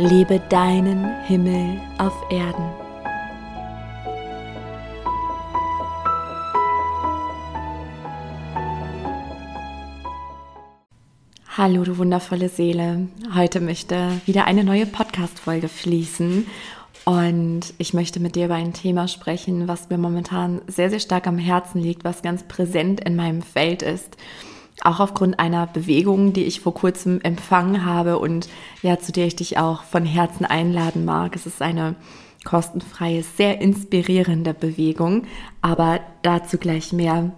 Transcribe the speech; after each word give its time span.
Lebe 0.00 0.38
deinen 0.48 1.24
Himmel 1.24 1.80
auf 1.98 2.14
Erden. 2.30 2.70
Hallo, 11.48 11.82
du 11.82 11.98
wundervolle 11.98 12.48
Seele. 12.48 13.08
Heute 13.34 13.60
möchte 13.60 14.12
wieder 14.24 14.44
eine 14.44 14.62
neue 14.62 14.86
Podcast-Folge 14.86 15.66
fließen. 15.66 16.46
Und 17.04 17.74
ich 17.78 17.92
möchte 17.92 18.20
mit 18.20 18.36
dir 18.36 18.44
über 18.44 18.54
ein 18.54 18.72
Thema 18.72 19.08
sprechen, 19.08 19.66
was 19.66 19.90
mir 19.90 19.98
momentan 19.98 20.60
sehr, 20.68 20.90
sehr 20.90 21.00
stark 21.00 21.26
am 21.26 21.38
Herzen 21.38 21.82
liegt, 21.82 22.04
was 22.04 22.22
ganz 22.22 22.44
präsent 22.44 23.00
in 23.00 23.16
meinem 23.16 23.42
Feld 23.42 23.82
ist 23.82 24.16
auch 24.82 25.00
aufgrund 25.00 25.38
einer 25.40 25.66
Bewegung, 25.66 26.32
die 26.32 26.44
ich 26.44 26.60
vor 26.60 26.74
kurzem 26.74 27.20
empfangen 27.22 27.84
habe 27.84 28.18
und 28.18 28.48
ja, 28.82 28.98
zu 28.98 29.12
der 29.12 29.26
ich 29.26 29.36
dich 29.36 29.58
auch 29.58 29.82
von 29.82 30.04
Herzen 30.04 30.44
einladen 30.44 31.04
mag. 31.04 31.34
Es 31.34 31.46
ist 31.46 31.62
eine 31.62 31.96
kostenfreie, 32.44 33.22
sehr 33.22 33.60
inspirierende 33.60 34.54
Bewegung, 34.54 35.24
aber 35.62 36.00
dazu 36.22 36.58
gleich 36.58 36.92
mehr. 36.92 37.32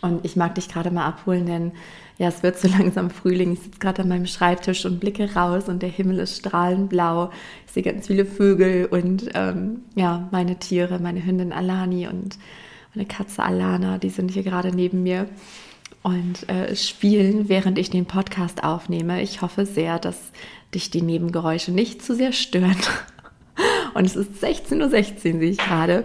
Und 0.00 0.24
ich 0.24 0.36
mag 0.36 0.54
dich 0.54 0.68
gerade 0.68 0.90
mal 0.90 1.06
abholen, 1.06 1.46
denn 1.46 1.72
ja, 2.18 2.28
es 2.28 2.42
wird 2.42 2.58
so 2.58 2.68
langsam 2.78 3.10
Frühling. 3.10 3.52
Ich 3.52 3.60
sitze 3.60 3.78
gerade 3.80 4.02
an 4.02 4.08
meinem 4.08 4.26
Schreibtisch 4.26 4.86
und 4.86 5.00
blicke 5.00 5.34
raus 5.34 5.68
und 5.68 5.82
der 5.82 5.88
Himmel 5.88 6.20
ist 6.20 6.36
strahlend 6.36 6.88
blau. 6.88 7.30
Ich 7.66 7.72
sehe 7.72 7.82
ganz 7.82 8.06
viele 8.06 8.24
Vögel 8.24 8.86
und 8.86 9.28
ähm, 9.34 9.82
ja, 9.94 10.28
meine 10.30 10.56
Tiere, 10.56 11.00
meine 11.00 11.24
Hündin 11.24 11.52
Alani 11.52 12.06
und 12.06 12.38
meine 12.94 13.06
Katze 13.06 13.42
Alana, 13.42 13.98
die 13.98 14.10
sind 14.10 14.30
hier 14.30 14.42
gerade 14.42 14.74
neben 14.74 15.02
mir 15.02 15.28
und 16.02 16.48
äh, 16.48 16.74
spielen, 16.76 17.48
während 17.48 17.78
ich 17.78 17.90
den 17.90 18.06
Podcast 18.06 18.64
aufnehme. 18.64 19.22
Ich 19.22 19.42
hoffe 19.42 19.66
sehr, 19.66 19.98
dass 19.98 20.16
dich 20.74 20.90
die 20.90 21.02
Nebengeräusche 21.02 21.72
nicht 21.72 22.02
zu 22.02 22.14
sehr 22.14 22.32
stören. 22.32 22.76
Und 23.94 24.04
es 24.04 24.16
ist 24.16 24.42
16.16 24.42 24.80
Uhr, 24.80 24.88
16, 24.88 25.40
sehe 25.40 25.50
ich 25.50 25.58
gerade. 25.58 26.04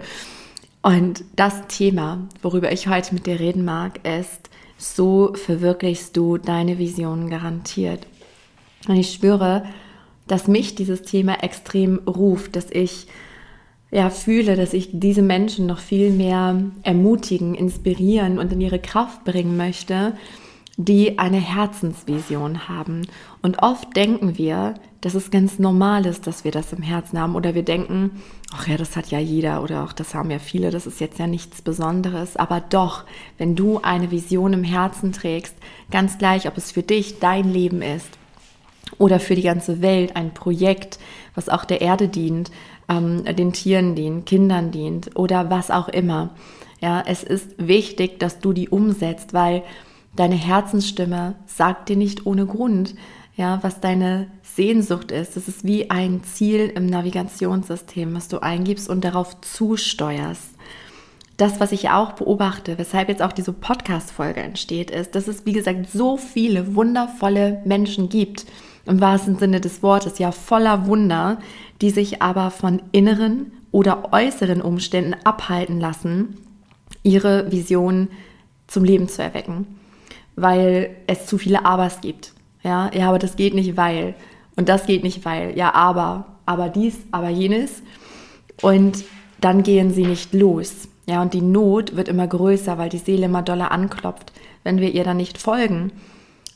Und 0.82 1.24
das 1.36 1.66
Thema, 1.68 2.28
worüber 2.42 2.72
ich 2.72 2.88
heute 2.88 3.14
mit 3.14 3.26
dir 3.26 3.40
reden 3.40 3.64
mag, 3.64 4.06
ist, 4.06 4.50
so 4.76 5.32
verwirklichst 5.34 6.16
du 6.16 6.36
deine 6.36 6.78
Visionen 6.78 7.30
garantiert. 7.30 8.06
Und 8.88 8.96
ich 8.96 9.12
spüre, 9.12 9.64
dass 10.26 10.48
mich 10.48 10.74
dieses 10.74 11.02
Thema 11.02 11.42
extrem 11.42 12.00
ruft, 12.06 12.56
dass 12.56 12.70
ich 12.70 13.06
ja, 13.96 14.10
fühle, 14.10 14.56
dass 14.56 14.74
ich 14.74 14.90
diese 14.92 15.22
Menschen 15.22 15.64
noch 15.64 15.78
viel 15.78 16.10
mehr 16.10 16.60
ermutigen, 16.82 17.54
inspirieren 17.54 18.38
und 18.38 18.52
in 18.52 18.60
ihre 18.60 18.78
Kraft 18.78 19.24
bringen 19.24 19.56
möchte, 19.56 20.12
die 20.76 21.18
eine 21.18 21.38
Herzensvision 21.38 22.68
haben. 22.68 23.06
Und 23.40 23.62
oft 23.62 23.96
denken 23.96 24.36
wir, 24.36 24.74
dass 25.00 25.14
es 25.14 25.30
ganz 25.30 25.58
normal 25.58 26.04
ist, 26.04 26.26
dass 26.26 26.44
wir 26.44 26.52
das 26.52 26.74
im 26.74 26.82
Herzen 26.82 27.18
haben. 27.18 27.36
Oder 27.36 27.54
wir 27.54 27.62
denken, 27.62 28.22
ach 28.52 28.68
ja, 28.68 28.76
das 28.76 28.96
hat 28.96 29.10
ja 29.10 29.18
jeder 29.18 29.62
oder 29.62 29.82
auch 29.82 29.94
das 29.94 30.14
haben 30.14 30.30
ja 30.30 30.40
viele, 30.40 30.70
das 30.70 30.86
ist 30.86 31.00
jetzt 31.00 31.18
ja 31.18 31.26
nichts 31.26 31.62
Besonderes. 31.62 32.36
Aber 32.36 32.60
doch, 32.60 33.04
wenn 33.38 33.56
du 33.56 33.80
eine 33.80 34.10
Vision 34.10 34.52
im 34.52 34.64
Herzen 34.64 35.12
trägst, 35.12 35.54
ganz 35.90 36.18
gleich, 36.18 36.46
ob 36.46 36.58
es 36.58 36.70
für 36.70 36.82
dich 36.82 37.18
dein 37.18 37.50
Leben 37.50 37.80
ist 37.80 38.10
oder 38.98 39.20
für 39.20 39.36
die 39.36 39.42
ganze 39.42 39.80
Welt 39.80 40.16
ein 40.16 40.34
Projekt, 40.34 40.98
was 41.34 41.48
auch 41.48 41.64
der 41.64 41.80
Erde 41.80 42.08
dient, 42.08 42.50
ähm, 42.88 43.24
den 43.24 43.52
Tieren 43.52 43.94
dient, 43.94 44.26
Kindern 44.26 44.70
dient 44.70 45.16
oder 45.16 45.50
was 45.50 45.70
auch 45.70 45.88
immer. 45.88 46.30
Ja, 46.80 47.02
es 47.06 47.22
ist 47.22 47.54
wichtig, 47.58 48.20
dass 48.20 48.40
du 48.40 48.52
die 48.52 48.68
umsetzt, 48.68 49.32
weil 49.32 49.62
deine 50.14 50.34
Herzensstimme 50.34 51.34
sagt 51.46 51.88
dir 51.88 51.96
nicht 51.96 52.26
ohne 52.26 52.46
Grund, 52.46 52.94
ja, 53.36 53.58
was 53.62 53.80
deine 53.80 54.28
Sehnsucht 54.42 55.10
ist. 55.10 55.36
Das 55.36 55.48
ist 55.48 55.64
wie 55.64 55.90
ein 55.90 56.22
Ziel 56.24 56.72
im 56.74 56.86
Navigationssystem, 56.86 58.14
was 58.14 58.28
du 58.28 58.42
eingibst 58.42 58.88
und 58.88 59.04
darauf 59.04 59.40
zusteuerst. 59.42 60.54
Das, 61.36 61.60
was 61.60 61.72
ich 61.72 61.90
auch 61.90 62.12
beobachte, 62.12 62.78
weshalb 62.78 63.10
jetzt 63.10 63.20
auch 63.20 63.32
diese 63.32 63.52
Podcast-Folge 63.52 64.40
entsteht, 64.40 64.90
ist, 64.90 65.14
dass 65.14 65.28
es, 65.28 65.44
wie 65.44 65.52
gesagt, 65.52 65.90
so 65.92 66.16
viele 66.16 66.74
wundervolle 66.74 67.60
Menschen 67.66 68.08
gibt, 68.08 68.46
im 68.86 69.00
wahrsten 69.00 69.36
Sinne 69.38 69.60
des 69.60 69.82
Wortes, 69.82 70.18
ja 70.18 70.32
voller 70.32 70.86
Wunder, 70.86 71.38
die 71.80 71.90
sich 71.90 72.22
aber 72.22 72.50
von 72.50 72.82
inneren 72.92 73.52
oder 73.72 74.12
äußeren 74.12 74.62
Umständen 74.62 75.14
abhalten 75.24 75.80
lassen, 75.80 76.36
ihre 77.02 77.50
Vision 77.52 78.08
zum 78.66 78.84
Leben 78.84 79.08
zu 79.08 79.22
erwecken, 79.22 79.66
weil 80.36 80.96
es 81.06 81.26
zu 81.26 81.38
viele 81.38 81.64
Abers 81.64 82.00
gibt. 82.00 82.32
Ja, 82.62 82.90
ja, 82.94 83.08
aber 83.08 83.18
das 83.18 83.36
geht 83.36 83.54
nicht, 83.54 83.76
weil 83.76 84.14
und 84.56 84.68
das 84.68 84.86
geht 84.86 85.02
nicht, 85.02 85.24
weil 85.24 85.56
ja, 85.56 85.74
aber, 85.74 86.26
aber 86.46 86.68
dies, 86.68 86.96
aber 87.10 87.28
jenes 87.28 87.82
und 88.62 89.04
dann 89.40 89.62
gehen 89.62 89.92
sie 89.92 90.06
nicht 90.06 90.32
los. 90.32 90.88
Ja, 91.06 91.22
und 91.22 91.34
die 91.34 91.42
Not 91.42 91.94
wird 91.94 92.08
immer 92.08 92.26
größer, 92.26 92.78
weil 92.78 92.88
die 92.88 92.98
Seele 92.98 93.26
immer 93.26 93.42
doller 93.42 93.70
anklopft, 93.70 94.32
wenn 94.64 94.80
wir 94.80 94.92
ihr 94.92 95.04
dann 95.04 95.18
nicht 95.18 95.38
folgen 95.38 95.92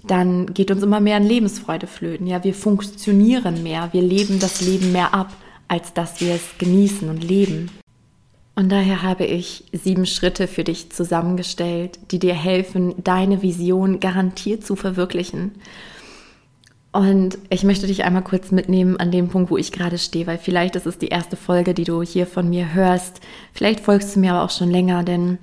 dann 0.04 0.52
geht 0.54 0.70
uns 0.70 0.82
immer 0.82 1.00
mehr 1.00 1.16
an 1.16 1.24
Lebensfreude 1.26 1.86
flöten. 1.86 2.26
Ja, 2.26 2.42
wir 2.44 2.54
funktionieren 2.54 3.62
mehr, 3.62 3.90
wir 3.92 4.02
leben 4.02 4.38
das 4.38 4.60
Leben 4.60 4.92
mehr 4.92 5.14
ab, 5.14 5.32
als 5.68 5.92
dass 5.92 6.20
wir 6.20 6.34
es 6.34 6.58
genießen 6.58 7.08
und 7.08 7.22
leben. 7.22 7.70
Und 8.56 8.70
daher 8.70 9.02
habe 9.02 9.24
ich 9.24 9.64
sieben 9.72 10.06
Schritte 10.06 10.46
für 10.46 10.64
dich 10.64 10.90
zusammengestellt, 10.90 11.98
die 12.10 12.18
dir 12.18 12.34
helfen, 12.34 12.94
deine 13.02 13.42
Vision 13.42 14.00
garantiert 14.00 14.66
zu 14.66 14.76
verwirklichen. 14.76 15.52
Und 16.92 17.38
ich 17.50 17.62
möchte 17.62 17.86
dich 17.86 18.02
einmal 18.02 18.24
kurz 18.24 18.50
mitnehmen 18.50 18.96
an 18.96 19.12
dem 19.12 19.28
Punkt, 19.28 19.50
wo 19.50 19.56
ich 19.56 19.70
gerade 19.70 19.96
stehe, 19.96 20.26
weil 20.26 20.38
vielleicht 20.38 20.74
ist 20.74 20.86
es 20.86 20.98
die 20.98 21.08
erste 21.08 21.36
Folge, 21.36 21.72
die 21.72 21.84
du 21.84 22.02
hier 22.02 22.26
von 22.26 22.50
mir 22.50 22.74
hörst. 22.74 23.20
Vielleicht 23.52 23.80
folgst 23.80 24.16
du 24.16 24.20
mir 24.20 24.34
aber 24.34 24.44
auch 24.44 24.50
schon 24.50 24.70
länger, 24.70 25.04
denn 25.04 25.38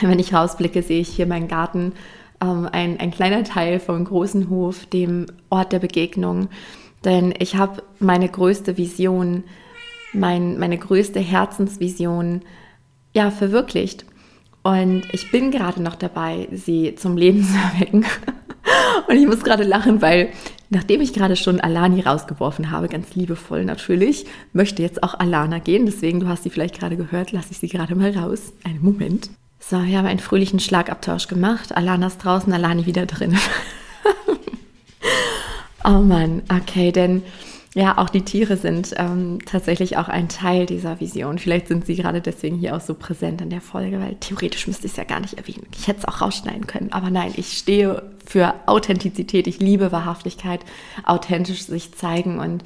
wenn 0.00 0.18
ich 0.18 0.32
rausblicke, 0.32 0.82
sehe 0.82 1.00
ich 1.00 1.08
hier 1.08 1.26
meinen 1.26 1.48
Garten 1.48 1.92
ähm, 2.42 2.68
ein, 2.70 2.98
ein 3.00 3.10
kleiner 3.10 3.44
Teil 3.44 3.80
vom 3.80 4.04
großen 4.04 4.50
Hof, 4.50 4.86
dem 4.86 5.26
Ort 5.50 5.72
der 5.72 5.78
Begegnung. 5.78 6.48
Denn 7.04 7.34
ich 7.38 7.56
habe 7.56 7.82
meine 7.98 8.28
größte 8.28 8.76
Vision, 8.76 9.44
mein, 10.12 10.58
meine 10.58 10.78
größte 10.78 11.20
Herzensvision 11.20 12.42
ja 13.14 13.30
verwirklicht. 13.30 14.04
Und 14.62 15.02
ich 15.12 15.30
bin 15.30 15.50
gerade 15.50 15.82
noch 15.82 15.96
dabei, 15.96 16.48
sie 16.52 16.94
zum 16.94 17.16
Leben 17.16 17.42
zu 17.44 17.54
erwecken. 17.54 18.04
Und 19.08 19.16
ich 19.16 19.26
muss 19.26 19.42
gerade 19.42 19.64
lachen, 19.64 20.00
weil 20.00 20.30
nachdem 20.70 21.00
ich 21.00 21.12
gerade 21.12 21.36
schon 21.36 21.60
Alani 21.60 22.00
rausgeworfen 22.00 22.70
habe, 22.70 22.88
ganz 22.88 23.14
liebevoll 23.14 23.64
natürlich, 23.64 24.26
möchte 24.52 24.82
jetzt 24.82 25.02
auch 25.02 25.18
Alana 25.18 25.58
gehen. 25.58 25.86
Deswegen, 25.86 26.20
du 26.20 26.28
hast 26.28 26.44
sie 26.44 26.50
vielleicht 26.50 26.78
gerade 26.78 26.96
gehört, 26.96 27.32
lasse 27.32 27.48
ich 27.50 27.58
sie 27.58 27.68
gerade 27.68 27.94
mal 27.94 28.16
raus. 28.16 28.52
Einen 28.64 28.82
Moment. 28.82 29.30
So, 29.64 29.84
wir 29.84 29.96
haben 29.96 30.06
einen 30.06 30.18
fröhlichen 30.18 30.58
Schlagabtausch 30.58 31.28
gemacht. 31.28 31.74
Alana 31.76 32.08
ist 32.08 32.18
draußen, 32.18 32.52
Alani 32.52 32.84
wieder 32.84 33.06
drin. 33.06 33.38
oh 35.84 36.00
Mann, 36.00 36.42
okay, 36.50 36.90
denn 36.90 37.22
ja, 37.74 37.96
auch 37.96 38.10
die 38.10 38.22
Tiere 38.22 38.56
sind 38.56 38.92
ähm, 38.96 39.38
tatsächlich 39.46 39.96
auch 39.96 40.08
ein 40.08 40.28
Teil 40.28 40.66
dieser 40.66 41.00
Vision. 41.00 41.38
Vielleicht 41.38 41.68
sind 41.68 41.86
sie 41.86 41.94
gerade 41.94 42.20
deswegen 42.20 42.56
hier 42.56 42.76
auch 42.76 42.80
so 42.80 42.94
präsent 42.94 43.40
in 43.40 43.50
der 43.50 43.60
Folge, 43.60 44.00
weil 44.00 44.16
theoretisch 44.16 44.66
müsste 44.66 44.86
ich 44.86 44.92
es 44.92 44.98
ja 44.98 45.04
gar 45.04 45.20
nicht 45.20 45.38
erwähnen. 45.38 45.66
Ich 45.78 45.86
hätte 45.86 46.00
es 46.00 46.04
auch 46.06 46.20
rausschneiden 46.20 46.66
können. 46.66 46.92
Aber 46.92 47.08
nein, 47.08 47.32
ich 47.36 47.56
stehe 47.56 48.02
für 48.26 48.54
Authentizität. 48.66 49.46
Ich 49.46 49.60
liebe 49.60 49.92
Wahrhaftigkeit, 49.92 50.60
authentisch 51.04 51.62
sich 51.62 51.94
zeigen 51.94 52.40
und 52.40 52.64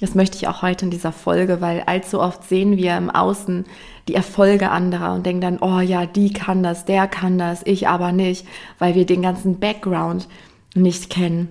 das 0.00 0.16
möchte 0.16 0.36
ich 0.36 0.48
auch 0.48 0.62
heute 0.62 0.86
in 0.86 0.90
dieser 0.90 1.12
Folge, 1.12 1.60
weil 1.60 1.84
allzu 1.86 2.20
oft 2.20 2.48
sehen 2.48 2.76
wir 2.76 2.96
im 2.96 3.08
Außen 3.08 3.64
die 4.08 4.14
Erfolge 4.14 4.70
anderer 4.70 5.14
und 5.14 5.26
denken 5.26 5.40
dann, 5.40 5.58
oh 5.60 5.80
ja, 5.80 6.06
die 6.06 6.32
kann 6.32 6.62
das, 6.62 6.84
der 6.84 7.06
kann 7.06 7.38
das, 7.38 7.62
ich 7.64 7.88
aber 7.88 8.12
nicht, 8.12 8.46
weil 8.78 8.94
wir 8.94 9.06
den 9.06 9.22
ganzen 9.22 9.58
Background 9.58 10.28
nicht 10.74 11.10
kennen. 11.10 11.48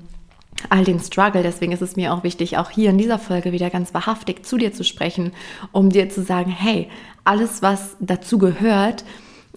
All 0.70 0.84
den 0.84 1.00
Struggle. 1.00 1.44
Deswegen 1.44 1.72
ist 1.72 1.82
es 1.82 1.96
mir 1.96 2.14
auch 2.14 2.24
wichtig, 2.24 2.58
auch 2.58 2.70
hier 2.70 2.92
in 2.92 2.98
dieser 2.98 3.18
Folge 3.18 3.52
wieder 3.52 3.70
ganz 3.70 3.94
wahrhaftig 3.94 4.46
zu 4.46 4.58
dir 4.58 4.74
zu 4.74 4.84
sprechen, 4.84 5.32
um 5.72 5.90
dir 5.90 6.10
zu 6.10 6.22
sagen, 6.22 6.52
hey, 6.52 6.90
alles, 7.24 7.62
was 7.62 7.96
dazu 8.00 8.38
gehört, 8.38 9.04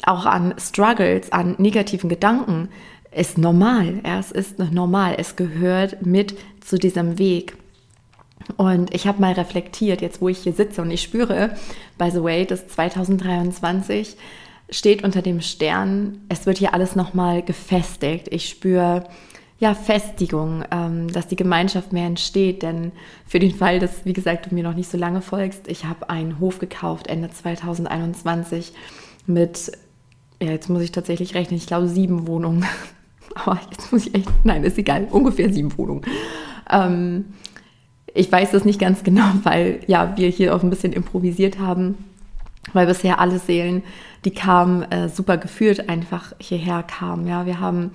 auch 0.07 0.25
an 0.25 0.55
Struggles, 0.59 1.31
an 1.33 1.57
negativen 1.59 2.09
Gedanken, 2.09 2.69
ist 3.11 3.39
normal. 3.39 4.01
Ja, 4.05 4.19
es 4.19 4.33
ist 4.33 4.59
normal. 4.59 5.17
Es 5.19 5.37
gehört 5.37 6.05
mit 6.05 6.37
zu 6.61 6.79
diesem 6.79 7.19
Weg. 7.19 7.57
Und 8.57 8.95
ich 8.95 9.07
habe 9.07 9.21
mal 9.21 9.33
reflektiert, 9.33 10.01
jetzt 10.01 10.21
wo 10.21 10.29
ich 10.29 10.39
hier 10.39 10.53
sitze 10.53 10.83
und 10.83 10.91
ich 10.91 11.03
spüre, 11.03 11.57
by 11.99 12.11
the 12.11 12.23
way, 12.23 12.45
das 12.45 12.69
2023 12.69 14.17
steht 14.71 15.05
unter 15.05 15.23
dem 15.23 15.41
Stern, 15.41 16.23
es 16.29 16.47
wird 16.47 16.59
hier 16.59 16.75
alles 16.75 16.97
nochmal 16.97 17.43
gefestigt. 17.43 18.29
Ich 18.31 18.49
spüre 18.49 19.05
ja, 19.59 19.75
Festigung, 19.75 20.65
ähm, 20.71 21.13
dass 21.13 21.29
die 21.29 21.37
Gemeinschaft 21.37 21.93
mehr 21.93 22.07
entsteht. 22.07 22.63
Denn 22.63 22.93
für 23.27 23.39
den 23.39 23.55
Fall, 23.55 23.79
dass, 23.79 24.05
wie 24.05 24.13
gesagt, 24.13 24.51
du 24.51 24.55
mir 24.55 24.65
noch 24.65 24.75
nicht 24.75 24.91
so 24.91 24.99
lange 24.99 25.23
folgst, 25.23 25.69
ich 25.69 25.85
habe 25.85 26.11
einen 26.11 26.41
Hof 26.41 26.59
gekauft 26.59 27.07
Ende 27.07 27.31
2021 27.31 28.73
mit, 29.27 29.73
ja, 30.43 30.51
jetzt 30.51 30.69
muss 30.69 30.83
ich 30.83 30.93
tatsächlich 30.93 31.35
rechnen, 31.35 31.57
ich 31.57 31.67
glaube 31.67 31.89
sieben 31.89 32.27
Wohnungen. 32.27 32.67
Aber 33.35 33.61
jetzt 33.71 33.93
muss 33.93 34.07
ich 34.07 34.15
echt, 34.15 34.29
nein, 34.45 34.65
ist 34.65 34.79
egal, 34.79 35.09
ungefähr 35.11 35.53
sieben 35.53 35.77
Wohnungen. 35.79 36.03
Ähm, 36.71 37.27
ich 38.15 38.31
weiß 38.31 38.53
das 38.53 38.65
nicht 38.65 38.81
ganz 38.81 39.03
genau, 39.03 39.27
weil 39.43 39.81
ja, 39.87 40.17
wir 40.17 40.29
hier 40.29 40.55
auch 40.55 40.63
ein 40.63 40.71
bisschen 40.71 40.93
improvisiert 40.93 41.59
haben, 41.59 41.97
weil 42.73 42.87
bisher 42.87 43.19
alle 43.21 43.39
Seelen, 43.39 43.83
die 44.25 44.31
kamen, 44.31 44.83
äh, 44.91 45.09
super 45.09 45.37
gefühlt 45.37 45.89
einfach 45.89 46.33
hierher 46.39 46.83
kamen. 46.83 47.27
Ja, 47.27 47.45
wir 47.45 47.61
haben 47.61 47.91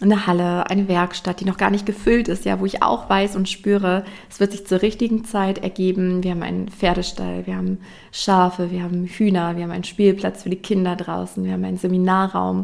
eine 0.00 0.26
Halle, 0.26 0.70
eine 0.70 0.86
Werkstatt, 0.86 1.40
die 1.40 1.44
noch 1.44 1.56
gar 1.56 1.70
nicht 1.70 1.84
gefüllt 1.84 2.28
ist, 2.28 2.44
ja, 2.44 2.60
wo 2.60 2.66
ich 2.66 2.82
auch 2.82 3.10
weiß 3.10 3.34
und 3.34 3.48
spüre, 3.48 4.04
es 4.30 4.38
wird 4.38 4.52
sich 4.52 4.64
zur 4.64 4.80
richtigen 4.80 5.24
Zeit 5.24 5.58
ergeben. 5.58 6.22
Wir 6.22 6.30
haben 6.30 6.44
einen 6.44 6.68
Pferdestall, 6.68 7.46
wir 7.46 7.56
haben 7.56 7.78
Schafe, 8.12 8.70
wir 8.70 8.84
haben 8.84 9.06
Hühner, 9.06 9.56
wir 9.56 9.64
haben 9.64 9.72
einen 9.72 9.84
Spielplatz 9.84 10.44
für 10.44 10.50
die 10.50 10.56
Kinder 10.56 10.94
draußen, 10.94 11.44
wir 11.44 11.52
haben 11.52 11.64
einen 11.64 11.78
Seminarraum, 11.78 12.62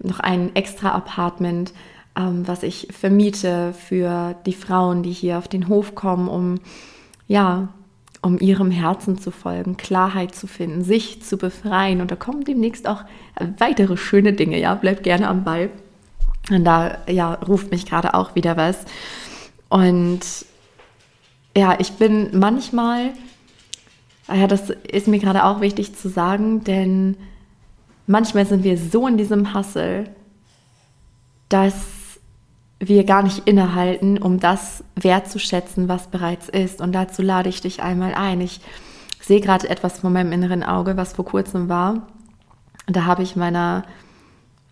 noch 0.00 0.18
ein 0.18 0.54
extra 0.56 0.90
Apartment, 0.90 1.72
ähm, 2.16 2.46
was 2.46 2.62
ich 2.62 2.88
vermiete 2.90 3.72
für 3.72 4.34
die 4.46 4.52
Frauen, 4.52 5.02
die 5.02 5.12
hier 5.12 5.38
auf 5.38 5.48
den 5.48 5.68
Hof 5.68 5.94
kommen, 5.94 6.28
um 6.28 6.60
ja, 7.26 7.68
um 8.22 8.38
ihrem 8.38 8.70
Herzen 8.70 9.18
zu 9.18 9.30
folgen, 9.30 9.76
Klarheit 9.76 10.34
zu 10.34 10.46
finden, 10.46 10.82
sich 10.82 11.22
zu 11.22 11.36
befreien. 11.36 12.00
Und 12.00 12.10
da 12.10 12.16
kommen 12.16 12.44
demnächst 12.44 12.88
auch 12.88 13.04
weitere 13.58 13.96
schöne 13.96 14.32
Dinge. 14.32 14.58
Ja, 14.58 14.74
bleibt 14.74 15.02
gerne 15.02 15.28
am 15.28 15.44
Ball. 15.44 15.70
Und 16.50 16.64
da 16.64 16.98
ja, 17.06 17.34
ruft 17.34 17.70
mich 17.70 17.86
gerade 17.86 18.14
auch 18.14 18.34
wieder 18.34 18.56
was. 18.56 18.84
Und 19.68 20.20
ja, 21.56 21.76
ich 21.78 21.92
bin 21.92 22.38
manchmal, 22.38 23.10
ja, 24.28 24.46
das 24.46 24.70
ist 24.70 25.06
mir 25.06 25.18
gerade 25.18 25.44
auch 25.44 25.60
wichtig 25.60 25.94
zu 25.94 26.08
sagen, 26.08 26.64
denn 26.64 27.16
manchmal 28.06 28.46
sind 28.46 28.64
wir 28.64 28.78
so 28.78 29.06
in 29.06 29.16
diesem 29.16 29.52
Hassel, 29.52 30.08
dass 31.48 32.03
wir 32.88 33.04
gar 33.04 33.22
nicht 33.22 33.46
innehalten, 33.46 34.18
um 34.18 34.40
das 34.40 34.84
wertzuschätzen, 34.96 35.88
was 35.88 36.08
bereits 36.08 36.48
ist. 36.48 36.80
Und 36.80 36.92
dazu 36.92 37.22
lade 37.22 37.48
ich 37.48 37.60
dich 37.60 37.82
einmal 37.82 38.14
ein. 38.14 38.40
Ich 38.40 38.60
sehe 39.20 39.40
gerade 39.40 39.68
etwas 39.68 40.00
von 40.00 40.12
meinem 40.12 40.32
inneren 40.32 40.62
Auge, 40.62 40.96
was 40.96 41.12
vor 41.12 41.24
kurzem 41.24 41.68
war. 41.68 42.06
Da 42.86 43.04
habe 43.04 43.22
ich 43.22 43.36
meiner 43.36 43.84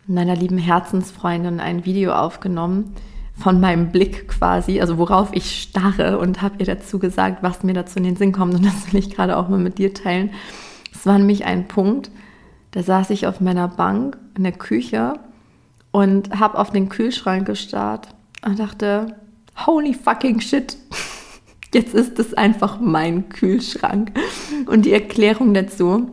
meiner 0.06 0.34
lieben 0.34 0.58
Herzensfreundin 0.58 1.60
ein 1.60 1.84
Video 1.84 2.12
aufgenommen 2.12 2.94
von 3.34 3.60
meinem 3.60 3.90
Blick 3.90 4.28
quasi, 4.28 4.80
also 4.80 4.98
worauf 4.98 5.30
ich 5.32 5.62
starre 5.62 6.18
und 6.18 6.42
habe 6.42 6.56
ihr 6.58 6.66
dazu 6.66 6.98
gesagt, 6.98 7.42
was 7.42 7.62
mir 7.62 7.72
dazu 7.72 7.98
in 7.98 8.04
den 8.04 8.16
Sinn 8.16 8.32
kommt 8.32 8.54
und 8.54 8.64
das 8.64 8.92
will 8.92 9.00
ich 9.00 9.14
gerade 9.14 9.36
auch 9.36 9.48
mal 9.48 9.58
mit 9.58 9.78
dir 9.78 9.94
teilen. 9.94 10.30
Es 10.92 11.06
war 11.06 11.18
nämlich 11.18 11.44
ein 11.44 11.68
Punkt, 11.68 12.10
da 12.72 12.82
saß 12.82 13.10
ich 13.10 13.26
auf 13.26 13.40
meiner 13.40 13.68
Bank 13.68 14.18
in 14.36 14.42
der 14.42 14.52
Küche 14.52 15.14
und 15.92 16.38
habe 16.40 16.58
auf 16.58 16.70
den 16.70 16.88
Kühlschrank 16.88 17.46
gestarrt 17.46 18.08
und 18.44 18.58
dachte, 18.58 19.14
holy 19.66 19.94
fucking 19.94 20.40
shit, 20.40 20.76
jetzt 21.74 21.94
ist 21.94 22.18
es 22.18 22.34
einfach 22.34 22.80
mein 22.80 23.28
Kühlschrank. 23.28 24.12
Und 24.66 24.84
die 24.84 24.92
Erklärung 24.92 25.54
dazu, 25.54 26.10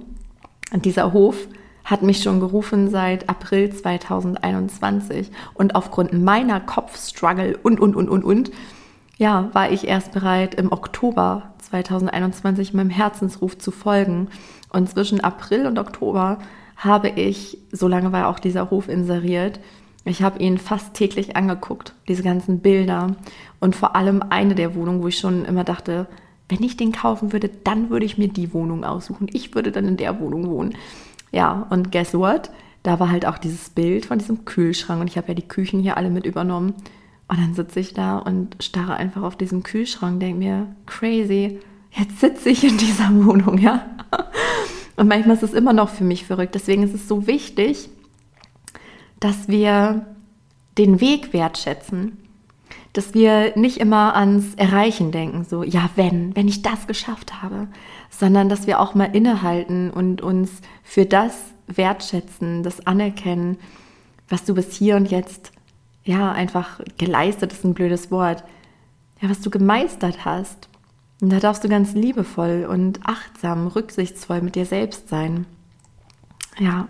dieser 0.76 1.14
Hof 1.14 1.36
hat 1.86 2.04
mich 2.04 2.22
schon 2.22 2.40
gerufen 2.40 2.92
seit 2.92 3.30
April 3.30 3.74
2021 3.74 5.32
und 5.56 5.74
aufgrund 5.74 6.14
meiner 6.14 6.60
Kopfstruggle 6.60 7.58
und, 7.64 7.80
und, 7.80 7.96
und, 7.96 8.10
und, 8.10 8.24
und, 8.24 8.52
ja, 9.18 9.50
war 9.54 9.72
ich 9.72 9.88
erst 9.88 10.12
bereit, 10.14 10.56
im 10.56 10.72
Oktober 10.72 11.54
2021 11.60 12.74
meinem 12.74 12.90
Herzensruf 12.90 13.58
zu 13.58 13.72
folgen. 13.72 14.30
Und 14.72 14.90
zwischen 14.90 15.20
April 15.20 15.66
und 15.66 15.78
Oktober 15.78 16.38
habe 16.80 17.10
ich, 17.10 17.58
so 17.72 17.88
lange 17.88 18.12
war 18.12 18.28
auch 18.28 18.40
dieser 18.40 18.72
Hof 18.72 18.90
inseriert, 18.90 19.60
ich 20.06 20.24
habe 20.24 20.40
ihn 20.40 20.58
fast 20.58 20.94
täglich 20.94 21.36
angeguckt, 21.36 21.94
diese 22.08 22.24
ganzen 22.24 22.60
Bilder 22.60 23.16
und 23.60 23.76
vor 23.76 23.96
allem 23.96 24.24
eine 24.30 24.56
der 24.56 24.74
Wohnungen, 24.76 25.04
wo 25.04 25.08
ich 25.08 25.20
schon 25.20 25.46
immer 25.46 25.66
dachte, 25.66 26.08
wenn 26.48 26.64
ich 26.64 26.78
den 26.78 26.94
kaufen 26.94 27.32
würde, 27.32 27.50
dann 27.64 27.90
würde 27.90 28.06
ich 28.06 28.18
mir 28.18 28.30
die 28.30 28.54
Wohnung 28.54 28.84
aussuchen. 28.84 29.28
Ich 29.34 29.54
würde 29.54 29.72
dann 29.72 29.88
in 29.88 29.98
der 29.98 30.20
Wohnung 30.20 30.50
wohnen. 30.50 30.74
Ja, 31.32 31.68
und 31.70 31.92
guess 31.92 32.14
what? 32.14 32.50
Da 32.82 33.00
war 33.00 33.12
halt 33.12 33.28
auch 33.28 33.38
dieses 33.38 33.70
Bild 33.70 34.06
von 34.08 34.18
diesem 34.18 34.46
Kühlschrank 34.46 35.02
und 35.02 35.08
ich 35.08 35.18
habe 35.18 35.28
ja 35.28 35.34
die 35.36 35.48
Küchen 35.48 35.80
hier 35.80 35.98
alle 35.98 36.10
mit 36.10 36.26
übernommen. 36.26 36.74
Und 37.28 37.38
dann 37.38 37.54
sitze 37.54 37.80
ich 37.82 37.94
da 37.94 38.18
und 38.18 38.56
starre 38.64 38.96
einfach 38.96 39.22
auf 39.22 39.36
diesen 39.36 39.62
Kühlschrank, 39.62 40.22
denke 40.22 40.40
mir, 40.40 40.68
crazy, 40.88 41.60
jetzt 41.92 42.20
sitze 42.20 42.50
ich 42.50 42.64
in 42.64 42.78
dieser 42.78 43.10
Wohnung, 43.26 43.60
ja. 43.60 43.86
Und 45.00 45.08
manchmal 45.08 45.38
ist 45.38 45.44
es 45.44 45.54
immer 45.54 45.72
noch 45.72 45.88
für 45.88 46.04
mich 46.04 46.26
verrückt. 46.26 46.56
Deswegen 46.56 46.84
ist 46.84 46.94
es 46.94 47.08
so 47.08 47.26
wichtig, 47.26 47.90
dass 49.22 49.48
wir 49.48 50.06
den 50.78 51.00
Weg 51.00 51.32
wertschätzen, 51.32 52.18
dass 52.92 53.14
wir 53.14 53.56
nicht 53.56 53.78
immer 53.78 54.18
ans 54.18 54.56
Erreichen 54.56 55.14
denken, 55.14 55.46
so, 55.46 55.64
ja, 55.64 55.90
wenn, 55.96 56.36
wenn 56.36 56.50
ich 56.50 56.64
das 56.64 56.86
geschafft 56.86 57.42
habe, 57.42 57.70
sondern 58.10 58.50
dass 58.50 58.68
wir 58.68 58.82
auch 58.82 58.94
mal 58.94 59.16
innehalten 59.16 59.90
und 59.90 60.22
uns 60.22 60.52
für 60.84 61.06
das 61.06 61.34
wertschätzen, 61.68 62.62
das 62.62 62.86
anerkennen, 62.86 63.58
was 64.28 64.44
du 64.44 64.54
bis 64.54 64.76
hier 64.76 64.98
und 64.98 65.10
jetzt, 65.10 65.54
ja, 66.04 66.34
einfach 66.34 66.82
geleistet 66.98 67.54
ist 67.54 67.64
ein 67.64 67.74
blödes 67.74 68.12
Wort, 68.12 68.44
ja, 69.22 69.30
was 69.30 69.40
du 69.40 69.50
gemeistert 69.50 70.26
hast. 70.26 70.68
Und 71.22 71.32
da 71.32 71.40
darfst 71.40 71.64
du 71.64 71.70
ganz 71.70 71.94
liebevoll 71.94 72.66
und 72.70 73.02
achtsam, 73.06 73.68
rücksichtsvoll 73.68 74.42
mit 74.42 74.56
dir 74.56 74.66
selbst 74.66 75.10
sein. 75.10 75.46
Ja, 76.58 76.88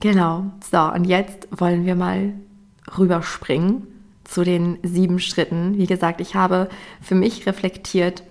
genau. 0.00 0.52
So, 0.70 0.80
und 0.92 1.04
jetzt 1.04 1.48
wollen 1.50 1.86
wir 1.86 1.96
mal 1.96 2.34
rüberspringen 2.96 3.86
zu 4.24 4.44
den 4.44 4.78
sieben 4.82 5.18
Schritten. 5.18 5.76
Wie 5.76 5.86
gesagt, 5.86 6.20
ich 6.20 6.34
habe 6.34 6.68
für 7.00 7.14
mich 7.14 7.46
reflektiert, 7.46 8.22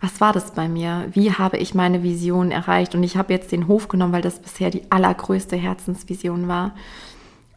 was 0.00 0.20
war 0.20 0.32
das 0.32 0.52
bei 0.52 0.68
mir? 0.68 1.08
Wie 1.12 1.32
habe 1.32 1.56
ich 1.56 1.74
meine 1.74 2.02
Vision 2.02 2.50
erreicht? 2.50 2.94
Und 2.94 3.02
ich 3.02 3.16
habe 3.16 3.32
jetzt 3.32 3.52
den 3.52 3.68
Hof 3.68 3.88
genommen, 3.88 4.12
weil 4.12 4.22
das 4.22 4.38
bisher 4.38 4.70
die 4.70 4.90
allergrößte 4.90 5.56
Herzensvision 5.56 6.46
war. 6.46 6.74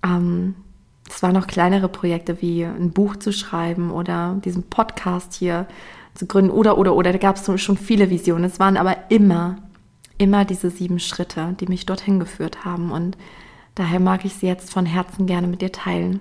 Ähm, 0.03 0.55
es 1.09 1.21
waren 1.23 1.33
noch 1.33 1.47
kleinere 1.47 1.89
Projekte 1.89 2.41
wie 2.41 2.63
ein 2.63 2.91
Buch 2.91 3.15
zu 3.17 3.33
schreiben 3.33 3.91
oder 3.91 4.39
diesen 4.43 4.63
Podcast 4.63 5.33
hier 5.33 5.67
zu 6.17 6.25
gründen 6.25 6.51
oder, 6.51 6.77
oder, 6.77 6.95
oder. 6.95 7.11
Da 7.11 7.17
gab 7.19 7.35
es 7.35 7.61
schon 7.61 7.77
viele 7.77 8.09
Visionen. 8.09 8.45
Es 8.45 8.59
waren 8.59 8.75
aber 8.75 8.95
immer, 9.09 9.57
immer 10.17 10.45
diese 10.45 10.71
sieben 10.71 10.99
Schritte, 10.99 11.55
die 11.59 11.67
mich 11.67 11.85
dorthin 11.85 12.19
geführt 12.19 12.65
haben. 12.65 12.91
Und 12.91 13.17
daher 13.75 13.99
mag 13.99 14.25
ich 14.25 14.33
sie 14.33 14.47
jetzt 14.47 14.73
von 14.73 14.85
Herzen 14.85 15.27
gerne 15.27 15.47
mit 15.47 15.61
dir 15.61 15.71
teilen. 15.71 16.19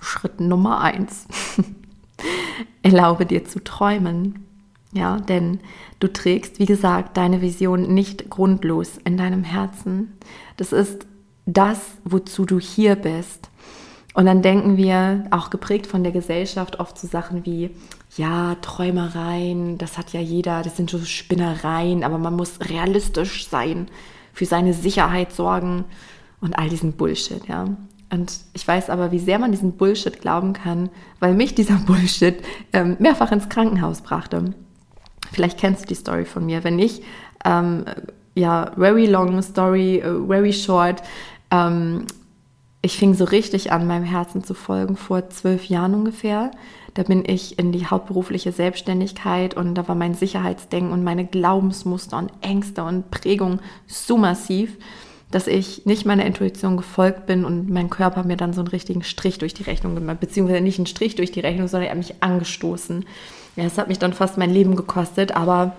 Schritt 0.00 0.40
Nummer 0.40 0.80
eins. 0.82 1.26
Erlaube 2.82 3.24
dir 3.24 3.44
zu 3.44 3.64
träumen. 3.64 4.44
Ja, 4.92 5.18
denn 5.18 5.60
du 5.98 6.08
trägst, 6.12 6.58
wie 6.58 6.66
gesagt, 6.66 7.16
deine 7.16 7.40
Vision 7.40 7.94
nicht 7.94 8.30
grundlos 8.30 8.98
in 9.04 9.16
deinem 9.16 9.42
Herzen. 9.42 10.12
Das 10.56 10.72
ist 10.72 11.06
das, 11.46 11.80
wozu 12.04 12.44
du 12.44 12.58
hier 12.58 12.96
bist. 12.96 13.48
Und 14.14 14.26
dann 14.26 14.40
denken 14.40 14.76
wir, 14.76 15.26
auch 15.30 15.50
geprägt 15.50 15.86
von 15.86 16.02
der 16.02 16.12
Gesellschaft, 16.12 16.80
oft 16.80 16.98
so 16.98 17.06
Sachen 17.06 17.44
wie, 17.44 17.70
ja, 18.16 18.56
Träumereien, 18.56 19.78
das 19.78 19.98
hat 19.98 20.12
ja 20.12 20.20
jeder, 20.20 20.62
das 20.62 20.76
sind 20.76 20.90
so 20.90 20.98
Spinnereien, 21.04 22.04
aber 22.04 22.18
man 22.18 22.34
muss 22.34 22.60
realistisch 22.60 23.48
sein, 23.48 23.88
für 24.32 24.46
seine 24.46 24.72
Sicherheit 24.72 25.32
sorgen 25.32 25.84
und 26.40 26.58
all 26.58 26.68
diesen 26.68 26.92
Bullshit, 26.92 27.46
ja. 27.48 27.66
Und 28.10 28.38
ich 28.52 28.66
weiß 28.66 28.88
aber, 28.90 29.10
wie 29.10 29.18
sehr 29.18 29.38
man 29.38 29.50
diesen 29.50 29.72
Bullshit 29.72 30.20
glauben 30.20 30.52
kann, 30.52 30.90
weil 31.18 31.34
mich 31.34 31.54
dieser 31.54 31.74
Bullshit 31.86 32.36
ähm, 32.72 32.96
mehrfach 33.00 33.32
ins 33.32 33.48
Krankenhaus 33.48 34.00
brachte. 34.00 34.54
Vielleicht 35.32 35.58
kennst 35.58 35.82
du 35.82 35.86
die 35.88 35.94
Story 35.94 36.24
von 36.24 36.46
mir. 36.46 36.62
Wenn 36.62 36.76
nicht, 36.76 37.02
ähm, 37.44 37.84
ja, 38.34 38.70
very 38.76 39.06
long 39.06 39.42
story, 39.42 40.02
uh, 40.06 40.26
very 40.26 40.52
short. 40.52 41.02
Ähm, 41.50 42.06
ich 42.86 42.98
fing 42.98 43.14
so 43.14 43.24
richtig 43.24 43.72
an, 43.72 43.86
meinem 43.86 44.04
Herzen 44.04 44.42
zu 44.42 44.54
folgen 44.54 44.96
vor 44.96 45.28
zwölf 45.30 45.66
Jahren 45.66 45.94
ungefähr. 45.94 46.50
Da 46.94 47.02
bin 47.02 47.24
ich 47.26 47.58
in 47.58 47.72
die 47.72 47.86
hauptberufliche 47.86 48.52
Selbstständigkeit 48.52 49.54
und 49.54 49.74
da 49.74 49.86
war 49.86 49.94
mein 49.94 50.14
Sicherheitsdenken 50.14 50.92
und 50.92 51.04
meine 51.04 51.26
Glaubensmuster 51.26 52.16
und 52.16 52.32
Ängste 52.40 52.82
und 52.84 53.10
Prägung 53.10 53.60
so 53.86 54.16
massiv, 54.16 54.78
dass 55.30 55.46
ich 55.46 55.84
nicht 55.84 56.06
meiner 56.06 56.24
Intuition 56.24 56.76
gefolgt 56.78 57.26
bin 57.26 57.44
und 57.44 57.68
mein 57.68 57.90
Körper 57.90 58.24
mir 58.24 58.36
dann 58.36 58.54
so 58.54 58.62
einen 58.62 58.68
richtigen 58.68 59.02
Strich 59.02 59.38
durch 59.38 59.52
die 59.52 59.64
Rechnung 59.64 59.94
gemacht, 59.94 60.20
beziehungsweise 60.20 60.62
nicht 60.62 60.78
einen 60.78 60.86
Strich 60.86 61.16
durch 61.16 61.32
die 61.32 61.40
Rechnung, 61.40 61.68
sondern 61.68 61.88
er 61.88 61.90
hat 61.90 61.98
mich 61.98 62.22
angestoßen 62.22 63.04
ja, 63.56 63.64
es 63.64 63.78
hat 63.78 63.88
mich 63.88 63.98
dann 63.98 64.12
fast 64.12 64.36
mein 64.36 64.50
Leben 64.50 64.76
gekostet, 64.76 65.34
aber 65.34 65.74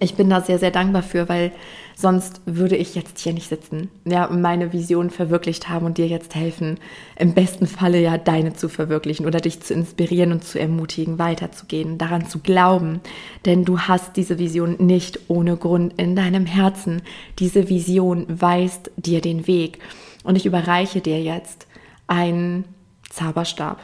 ich 0.00 0.14
bin 0.14 0.30
da 0.30 0.40
sehr, 0.40 0.58
sehr 0.58 0.70
dankbar 0.70 1.02
für, 1.02 1.28
weil 1.28 1.52
sonst 1.94 2.40
würde 2.46 2.76
ich 2.76 2.94
jetzt 2.94 3.18
hier 3.18 3.32
nicht 3.32 3.48
sitzen, 3.48 3.90
ja, 4.04 4.28
meine 4.28 4.72
Vision 4.72 5.10
verwirklicht 5.10 5.68
haben 5.68 5.86
und 5.86 5.98
dir 5.98 6.06
jetzt 6.06 6.34
helfen, 6.34 6.78
im 7.16 7.34
besten 7.34 7.66
Falle 7.66 8.00
ja 8.00 8.18
deine 8.18 8.54
zu 8.54 8.68
verwirklichen 8.68 9.26
oder 9.26 9.40
dich 9.40 9.60
zu 9.60 9.74
inspirieren 9.74 10.32
und 10.32 10.44
zu 10.44 10.58
ermutigen, 10.58 11.18
weiterzugehen, 11.18 11.98
daran 11.98 12.26
zu 12.26 12.38
glauben, 12.38 13.00
denn 13.44 13.64
du 13.64 13.80
hast 13.80 14.16
diese 14.16 14.38
Vision 14.38 14.76
nicht 14.78 15.20
ohne 15.28 15.56
Grund 15.56 15.94
in 16.00 16.16
deinem 16.16 16.46
Herzen. 16.46 17.02
Diese 17.38 17.68
Vision 17.68 18.26
weist 18.28 18.90
dir 18.96 19.20
den 19.20 19.46
Weg 19.46 19.78
und 20.24 20.36
ich 20.36 20.46
überreiche 20.46 21.00
dir 21.00 21.20
jetzt 21.22 21.66
einen 22.06 22.64
Zauberstab. 23.10 23.80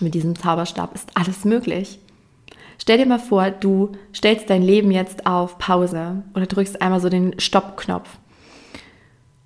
Mit 0.00 0.14
diesem 0.14 0.36
Zauberstab 0.36 0.94
ist 0.94 1.08
alles 1.14 1.44
möglich. 1.44 1.98
Stell 2.80 2.96
dir 2.96 3.06
mal 3.06 3.18
vor, 3.18 3.50
du 3.50 3.92
stellst 4.14 4.48
dein 4.48 4.62
Leben 4.62 4.90
jetzt 4.90 5.26
auf 5.26 5.58
Pause 5.58 6.22
oder 6.34 6.46
drückst 6.46 6.80
einmal 6.80 7.00
so 7.00 7.10
den 7.10 7.38
Stoppknopf. 7.38 8.08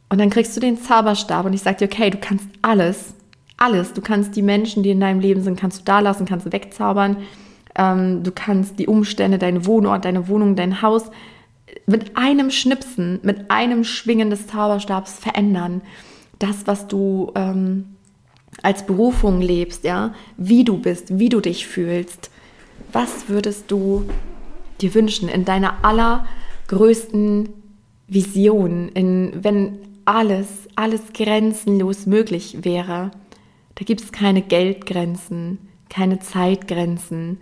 Und 0.09 0.21
dann 0.21 0.31
kriegst 0.31 0.57
du 0.57 0.61
den 0.61 0.79
Zauberstab 0.79 1.45
und 1.45 1.53
ich 1.53 1.63
sage 1.63 1.79
dir, 1.79 1.85
okay, 1.87 2.11
du 2.11 2.19
kannst 2.19 2.47
alles, 2.63 3.15
alles. 3.57 3.93
Du 3.93 4.01
kannst 4.03 4.37
die 4.37 4.43
Menschen, 4.43 4.85
die 4.85 4.91
in 4.91 5.01
deinem 5.01 5.19
Leben 5.19 5.43
sind, 5.43 5.59
kannst 5.59 5.81
du 5.81 5.85
da 5.85 5.99
lassen, 5.99 6.27
kannst 6.27 6.47
du 6.47 6.53
wegzaubern. 6.53 7.17
Ähm, 7.75 8.23
du 8.23 8.31
kannst 8.31 8.79
die 8.79 8.87
Umstände, 8.87 9.39
deinen 9.39 9.67
Wohnort, 9.67 10.05
deine 10.05 10.29
Wohnung, 10.29 10.55
dein 10.55 10.81
Haus 10.81 11.11
mit 11.87 12.17
einem 12.17 12.53
Schnipsen, 12.53 13.19
mit 13.25 13.51
einem 13.51 13.83
Schwingen 13.83 14.31
des 14.31 14.47
Zauberstabs 14.47 15.19
verändern. 15.19 15.83
Das, 16.39 16.69
was 16.69 16.87
du 16.87 17.33
ähm, 17.35 17.97
als 18.63 18.87
Berufung 18.87 19.41
lebst, 19.41 19.83
ja, 19.83 20.15
wie 20.37 20.63
du 20.63 20.79
bist, 20.79 21.19
wie 21.19 21.29
du 21.29 21.41
dich 21.41 21.67
fühlst, 21.67 22.31
was 22.95 23.29
würdest 23.29 23.71
du 23.71 24.09
dir 24.81 24.95
wünschen 24.95 25.29
in 25.29 25.45
deiner 25.45 25.85
allergrößten 25.85 27.49
Vision, 28.07 28.89
in, 28.91 29.33
wenn 29.43 29.79
alles, 30.05 30.69
alles 30.77 31.13
grenzenlos 31.13 32.07
möglich 32.07 32.59
wäre? 32.63 33.11
Da 33.75 33.85
gibt 33.85 34.03
es 34.03 34.13
keine 34.13 34.43
Geldgrenzen, 34.43 35.59
keine 35.89 36.21
Zeitgrenzen, 36.21 37.39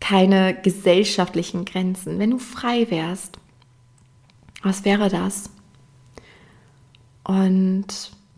keine 0.00 0.54
gesellschaftlichen 0.54 1.64
Grenzen. 1.64 2.18
Wenn 2.18 2.30
du 2.30 2.38
frei 2.38 2.90
wärst, 2.90 3.38
was 4.62 4.84
wäre 4.84 5.08
das? 5.08 5.50
Und 7.24 7.86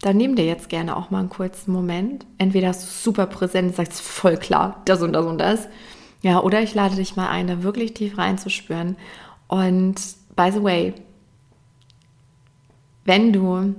dann 0.00 0.16
nimm 0.16 0.36
dir 0.36 0.44
jetzt 0.44 0.68
gerne 0.68 0.96
auch 0.96 1.10
mal 1.10 1.20
einen 1.20 1.30
kurzen 1.30 1.72
Moment. 1.72 2.26
Entweder 2.36 2.68
hast 2.68 2.82
du 2.82 2.88
super 2.88 3.26
präsent 3.26 3.74
sagst 3.74 4.02
voll 4.02 4.36
klar, 4.36 4.82
das 4.84 5.00
und 5.00 5.12
das 5.12 5.24
und 5.24 5.38
das. 5.38 5.68
Ja, 6.24 6.40
oder 6.40 6.62
ich 6.62 6.74
lade 6.74 6.96
dich 6.96 7.16
mal 7.16 7.28
ein, 7.28 7.48
da 7.48 7.62
wirklich 7.62 7.92
tief 7.92 8.16
reinzuspüren. 8.16 8.96
Und 9.46 9.96
by 10.34 10.50
the 10.50 10.62
way, 10.62 10.94
wenn 13.04 13.30
du, 13.34 13.74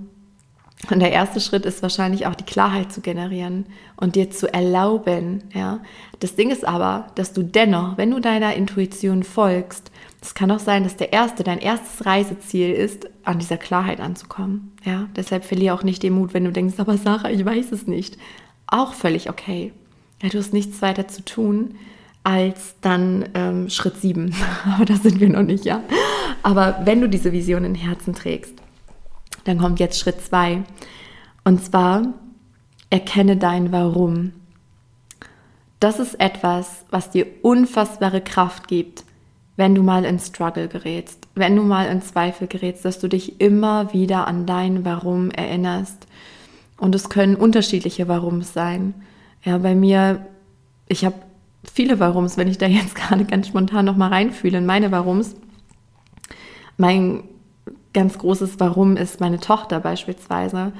und 0.91 0.99
der 0.99 1.11
erste 1.11 1.39
Schritt 1.39 1.65
ist 1.65 1.81
wahrscheinlich 1.81 2.27
auch 2.27 2.35
die 2.35 2.43
Klarheit 2.43 2.93
zu 2.93 3.01
generieren 3.01 3.65
und 3.97 4.15
dir 4.15 4.29
zu 4.29 4.53
erlauben, 4.53 5.45
ja. 5.55 5.79
Das 6.19 6.35
Ding 6.35 6.51
ist 6.51 6.67
aber, 6.67 7.07
dass 7.15 7.33
du 7.33 7.41
dennoch, 7.41 7.97
wenn 7.97 8.11
du 8.11 8.19
deiner 8.19 8.53
Intuition 8.53 9.23
folgst, 9.23 9.89
es 10.21 10.35
kann 10.35 10.51
auch 10.51 10.59
sein, 10.59 10.83
dass 10.83 10.97
der 10.97 11.13
erste, 11.13 11.43
dein 11.43 11.57
erstes 11.57 12.05
Reiseziel 12.05 12.71
ist, 12.71 13.09
an 13.23 13.39
dieser 13.39 13.57
Klarheit 13.57 13.99
anzukommen, 13.99 14.71
ja. 14.83 15.07
Deshalb 15.15 15.45
verliere 15.45 15.73
auch 15.73 15.83
nicht 15.83 16.03
den 16.03 16.13
Mut, 16.13 16.35
wenn 16.35 16.45
du 16.45 16.51
denkst, 16.51 16.75
aber 16.77 16.95
Sarah, 16.99 17.31
ich 17.31 17.43
weiß 17.43 17.71
es 17.71 17.87
nicht. 17.87 18.19
Auch 18.67 18.93
völlig 18.93 19.31
okay. 19.31 19.73
Ja, 20.21 20.29
du 20.29 20.37
hast 20.37 20.53
nichts 20.53 20.83
weiter 20.83 21.07
zu 21.07 21.25
tun, 21.25 21.73
als 22.25 22.75
dann 22.81 23.29
ähm, 23.35 23.69
Schritt 23.69 24.01
7. 24.01 24.33
Aber 24.75 24.83
da 24.83 24.95
sind 24.95 25.19
wir 25.19 25.29
noch 25.29 25.43
nicht, 25.43 25.63
ja. 25.63 25.81
Aber 26.43 26.81
wenn 26.83 26.99
du 26.99 27.07
diese 27.07 27.31
Vision 27.31 27.63
in 27.63 27.75
Herzen 27.75 28.13
trägst, 28.13 28.55
dann 29.45 29.59
kommt 29.59 29.79
jetzt 29.79 29.99
Schritt 29.99 30.21
2. 30.21 30.63
Und 31.43 31.63
zwar 31.63 32.13
erkenne 32.89 33.37
dein 33.37 33.71
Warum. 33.71 34.33
Das 35.79 35.99
ist 35.99 36.19
etwas, 36.19 36.85
was 36.89 37.11
dir 37.11 37.27
unfassbare 37.43 38.21
Kraft 38.21 38.67
gibt, 38.67 39.03
wenn 39.55 39.75
du 39.75 39.83
mal 39.83 40.03
in 40.03 40.19
Struggle 40.19 40.67
gerätst, 40.67 41.27
wenn 41.35 41.55
du 41.55 41.61
mal 41.61 41.87
in 41.87 42.01
Zweifel 42.01 42.47
gerätst, 42.47 42.85
dass 42.85 42.99
du 42.99 43.07
dich 43.07 43.39
immer 43.39 43.93
wieder 43.93 44.27
an 44.27 44.47
dein 44.47 44.83
Warum 44.83 45.29
erinnerst. 45.29 46.07
Und 46.77 46.95
es 46.95 47.09
können 47.09 47.35
unterschiedliche 47.35 48.07
Warums 48.07 48.51
sein. 48.51 48.95
Ja, 49.43 49.59
bei 49.59 49.75
mir, 49.75 50.25
ich 50.87 51.05
habe 51.05 51.15
viele 51.73 51.99
Warums, 51.99 52.37
wenn 52.37 52.47
ich 52.47 52.57
da 52.57 52.67
jetzt 52.67 52.95
gerade 52.95 53.25
ganz 53.25 53.47
spontan 53.47 53.85
noch 53.85 53.97
mal 53.97 54.09
reinfühle 54.09 54.57
in 54.57 54.65
meine 54.65 54.91
Warums. 54.91 55.35
Mein 56.77 57.23
ganz 57.93 58.17
großes 58.17 58.59
Warum 58.59 58.97
ist 58.97 59.21
meine 59.21 59.39
Tochter 59.39 59.79
beispielsweise, 59.79 60.73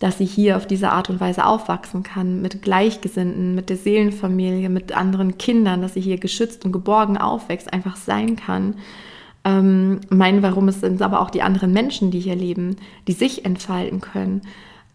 dass 0.00 0.18
sie 0.18 0.24
hier 0.24 0.56
auf 0.56 0.66
diese 0.66 0.90
Art 0.90 1.10
und 1.10 1.20
Weise 1.20 1.46
aufwachsen 1.46 2.02
kann, 2.02 2.42
mit 2.42 2.62
Gleichgesinnten, 2.62 3.54
mit 3.54 3.68
der 3.70 3.76
Seelenfamilie, 3.76 4.68
mit 4.68 4.96
anderen 4.96 5.38
Kindern, 5.38 5.82
dass 5.82 5.94
sie 5.94 6.00
hier 6.00 6.18
geschützt 6.18 6.64
und 6.64 6.72
geborgen 6.72 7.18
aufwächst, 7.18 7.72
einfach 7.72 7.96
sein 7.96 8.36
kann. 8.36 8.76
Ähm, 9.44 10.00
mein 10.08 10.42
Warum 10.42 10.70
sind 10.70 11.00
aber 11.02 11.20
auch 11.20 11.30
die 11.30 11.42
anderen 11.42 11.72
Menschen, 11.72 12.10
die 12.10 12.20
hier 12.20 12.34
leben, 12.36 12.76
die 13.06 13.12
sich 13.12 13.44
entfalten 13.44 14.00
können. 14.00 14.42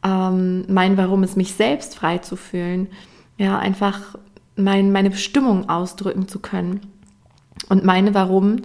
Ähm, 0.04 0.66
mein 0.68 0.98
Warum 0.98 1.24
ist, 1.24 1.38
mich 1.38 1.54
selbst 1.54 1.96
frei 1.96 2.18
zu 2.20 2.36
fühlen. 2.36 2.88
Ja, 3.38 3.58
einfach 3.58 4.18
mein, 4.56 4.92
meine 4.92 5.10
Bestimmung 5.10 5.70
ausdrücken 5.70 6.28
zu 6.28 6.40
können. 6.40 6.82
Und 7.70 7.84
meine 7.84 8.14
Warum 8.14 8.58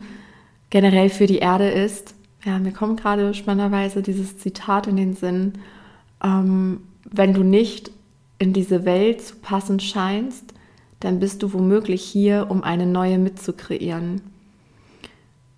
generell 0.70 1.10
für 1.10 1.26
die 1.26 1.38
Erde 1.38 1.68
ist, 1.68 2.14
ja, 2.44 2.58
mir 2.58 2.72
kommt 2.72 3.00
gerade 3.00 3.34
spannenderweise 3.34 4.02
dieses 4.02 4.38
Zitat 4.38 4.86
in 4.86 4.96
den 4.96 5.14
Sinn, 5.14 5.54
ähm, 6.22 6.80
wenn 7.10 7.34
du 7.34 7.42
nicht 7.42 7.90
in 8.38 8.52
diese 8.52 8.84
Welt 8.84 9.20
zu 9.20 9.36
passen 9.36 9.80
scheinst, 9.80 10.54
dann 11.00 11.18
bist 11.18 11.42
du 11.42 11.52
womöglich 11.52 12.02
hier, 12.02 12.46
um 12.48 12.62
eine 12.62 12.86
neue 12.86 13.18
mitzukreieren. 13.18 14.22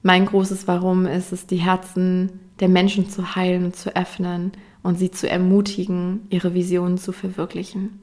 Mein 0.03 0.27
großes 0.27 0.67
Warum 0.67 1.07
ist 1.07 1.33
es, 1.33 1.47
die 1.47 1.57
Herzen 1.57 2.41
der 2.61 2.69
Menschen 2.69 3.09
zu 3.09 3.35
heilen 3.35 3.65
und 3.67 3.77
zu 3.77 3.95
öffnen 3.95 4.53
und 4.83 4.99
sie 4.99 5.11
zu 5.11 5.29
ermutigen, 5.29 6.27
ihre 6.31 6.55
Visionen 6.55 6.99
zu 6.99 7.13
verwirklichen. 7.13 8.01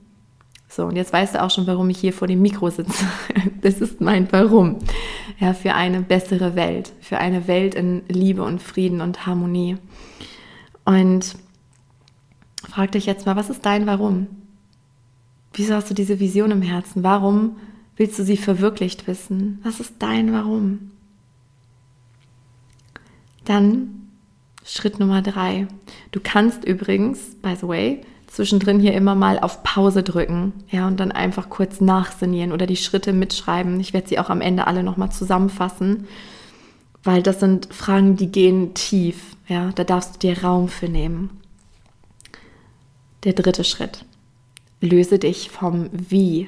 So, 0.72 0.86
und 0.86 0.96
jetzt 0.96 1.12
weißt 1.12 1.36
du 1.36 1.44
auch 1.44 1.50
schon, 1.50 1.66
warum 1.66 1.90
ich 1.90 1.98
hier 1.98 2.14
vor 2.14 2.28
dem 2.28 2.42
Mikro 2.42 2.70
sitze. 2.70 3.06
Das 3.62 3.82
ist 3.82 4.00
mein 4.00 4.32
Warum. 4.32 4.78
Ja, 5.38 5.54
für 5.54 5.74
eine 5.74 6.00
bessere 6.00 6.56
Welt, 6.56 6.94
für 7.02 7.18
eine 7.18 7.46
Welt 7.48 7.76
in 7.76 8.04
Liebe 8.08 8.42
und 8.42 8.62
Frieden 8.62 9.02
und 9.02 9.26
Harmonie. 9.26 9.76
Und 10.86 11.36
frag 12.70 12.94
dich 12.94 13.06
jetzt 13.06 13.26
mal, 13.26 13.36
was 13.36 13.50
ist 13.50 13.66
dein 13.66 13.86
Warum? 13.86 14.28
Wieso 15.54 15.74
hast 15.74 15.90
du 15.90 15.94
diese 15.94 16.22
Vision 16.22 16.52
im 16.52 16.62
Herzen? 16.62 17.04
Warum 17.04 17.58
willst 17.98 18.18
du 18.18 18.24
sie 18.24 18.38
verwirklicht 18.38 19.08
wissen? 19.08 19.60
Was 19.64 19.82
ist 19.82 19.96
dein 20.00 20.32
Warum? 20.32 20.92
Dann 23.44 24.08
Schritt 24.64 25.00
Nummer 25.00 25.22
drei. 25.22 25.68
Du 26.12 26.20
kannst 26.22 26.64
übrigens, 26.64 27.36
by 27.42 27.56
the 27.60 27.68
way, 27.68 28.02
zwischendrin 28.30 28.80
hier 28.80 28.94
immer 28.94 29.16
mal 29.16 29.40
auf 29.40 29.64
Pause 29.64 30.04
drücken, 30.04 30.54
ja, 30.70 30.88
und 30.88 31.00
dann 31.00 31.12
einfach 31.12 31.50
kurz 31.50 31.82
nachsinieren 31.82 32.52
oder 32.52 32.68
die 32.68 32.78
Schritte 32.78 33.12
mitschreiben. 33.14 33.80
Ich 33.80 33.94
werde 33.94 34.08
sie 34.08 34.20
auch 34.20 34.30
am 34.30 34.42
Ende 34.42 34.68
alle 34.68 34.84
nochmal 34.84 35.12
zusammenfassen, 35.12 36.08
weil 37.04 37.24
das 37.24 37.40
sind 37.40 37.74
Fragen, 37.74 38.16
die 38.16 38.32
gehen 38.32 38.74
tief, 38.74 39.36
ja, 39.48 39.72
da 39.74 39.84
darfst 39.84 40.16
du 40.16 40.20
dir 40.20 40.44
Raum 40.44 40.68
für 40.68 40.88
nehmen. 40.88 41.32
Der 43.24 43.34
dritte 43.34 43.64
Schritt. 43.64 44.06
Löse 44.82 45.20
dich 45.20 45.50
vom 45.50 45.90
Wie. 45.92 46.48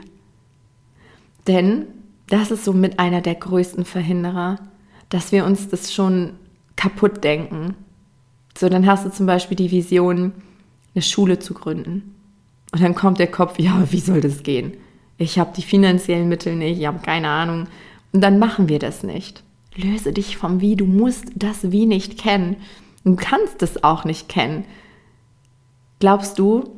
Denn 1.48 1.88
das 2.28 2.52
ist 2.52 2.64
somit 2.64 3.00
einer 3.00 3.22
der 3.22 3.36
größten 3.36 3.84
Verhinderer, 3.84 4.60
dass 5.10 5.32
wir 5.32 5.46
uns 5.46 5.68
das 5.68 5.94
schon 5.94 6.34
kaputt 6.78 7.24
denken. 7.24 7.76
So, 8.58 8.70
dann 8.70 8.86
hast 8.86 9.06
du 9.06 9.12
zum 9.12 9.26
Beispiel 9.26 9.58
die 9.58 9.72
Vision, 9.72 10.32
eine 10.94 11.02
Schule 11.02 11.40
zu 11.40 11.54
gründen. 11.54 12.16
Und 12.72 12.82
dann 12.82 12.96
kommt 12.96 13.20
der 13.20 13.28
Kopf, 13.28 13.60
ja, 13.60 13.92
wie 13.92 14.00
soll 14.00 14.22
das 14.22 14.44
gehen? 14.44 14.74
Ich 15.18 15.38
habe 15.38 15.54
die 15.56 15.62
finanziellen 15.62 16.30
Mittel 16.30 16.56
nicht, 16.56 16.80
ich 16.80 16.88
habe 16.88 17.00
keine 17.00 17.30
Ahnung. 17.30 17.68
Und 18.12 18.22
dann 18.22 18.40
machen 18.40 18.70
wir 18.70 18.80
das 18.80 19.04
nicht. 19.04 19.44
Löse 19.76 20.12
dich 20.12 20.38
vom 20.38 20.62
Wie. 20.62 20.76
Du 20.76 20.86
musst 20.86 21.26
das 21.36 21.72
Wie 21.72 21.86
nicht 21.86 22.18
kennen. 22.18 22.58
Du 23.04 23.16
kannst 23.16 23.62
es 23.62 23.84
auch 23.84 24.04
nicht 24.04 24.30
kennen. 24.30 24.66
Glaubst 26.00 26.40
du, 26.40 26.70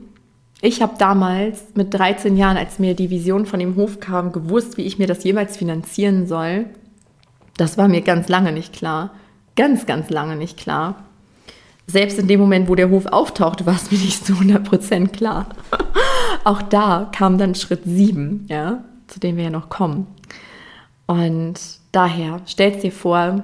ich 0.61 0.81
habe 0.81 0.95
damals 0.97 1.63
mit 1.75 1.93
13 1.93 2.37
Jahren, 2.37 2.57
als 2.57 2.79
mir 2.79 2.95
die 2.95 3.09
Vision 3.09 3.45
von 3.45 3.59
dem 3.59 3.75
Hof 3.75 3.99
kam, 3.99 4.31
gewusst, 4.31 4.77
wie 4.77 4.83
ich 4.83 4.99
mir 4.99 5.07
das 5.07 5.23
jemals 5.23 5.57
finanzieren 5.57 6.27
soll? 6.27 6.65
Das 7.57 7.77
war 7.77 7.87
mir 7.87 8.01
ganz 8.01 8.29
lange 8.29 8.51
nicht 8.51 8.73
klar. 8.73 9.11
Ganz, 9.55 9.85
ganz 9.85 10.09
lange 10.09 10.35
nicht 10.35 10.57
klar 10.57 11.03
selbst 11.87 12.17
in 12.17 12.27
dem 12.27 12.39
Moment, 12.39 12.69
wo 12.69 12.75
der 12.75 12.89
Hof 12.89 13.05
auftauchte, 13.07 13.65
war 13.65 13.75
es 13.75 13.91
mir 13.91 13.97
nicht 13.97 14.25
zu 14.25 14.33
100% 14.33 15.09
klar. 15.09 15.47
Auch 16.43 16.61
da 16.61 17.09
kam 17.13 17.37
dann 17.37 17.55
Schritt 17.55 17.81
7, 17.85 18.45
ja, 18.49 18.83
zu 19.07 19.19
dem 19.19 19.37
wir 19.37 19.45
ja 19.45 19.49
noch 19.49 19.69
kommen. 19.69 20.07
Und 21.05 21.59
daher, 21.91 22.41
stell's 22.45 22.81
dir 22.81 22.91
vor, 22.91 23.43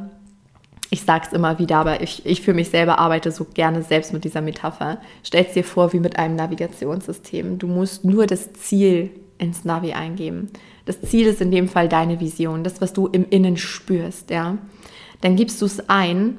ich 0.89 1.03
sage 1.03 1.25
es 1.27 1.33
immer 1.33 1.59
wieder, 1.59 1.77
aber 1.77 2.01
ich, 2.01 2.25
ich 2.25 2.41
für 2.41 2.53
mich 2.53 2.69
selber 2.69 2.97
arbeite 2.97 3.31
so 3.31 3.45
gerne 3.53 3.83
selbst 3.83 4.11
mit 4.11 4.23
dieser 4.23 4.41
Metapher. 4.41 4.99
Stell's 5.23 5.53
dir 5.53 5.63
vor 5.63 5.93
wie 5.93 5.99
mit 5.99 6.17
einem 6.17 6.35
Navigationssystem. 6.35 7.59
Du 7.59 7.67
musst 7.67 8.05
nur 8.05 8.25
das 8.25 8.53
Ziel 8.53 9.11
ins 9.37 9.65
Navi 9.65 9.93
eingeben. 9.93 10.49
Das 10.85 11.01
Ziel 11.01 11.27
ist 11.27 11.41
in 11.41 11.51
dem 11.51 11.67
Fall 11.67 11.87
deine 11.89 12.19
Vision, 12.19 12.63
das, 12.63 12.81
was 12.81 12.93
du 12.93 13.07
im 13.07 13.27
Innen 13.29 13.57
spürst, 13.57 14.31
ja. 14.31 14.57
Dann 15.21 15.35
gibst 15.35 15.61
du 15.61 15.65
es 15.65 15.89
ein 15.89 16.37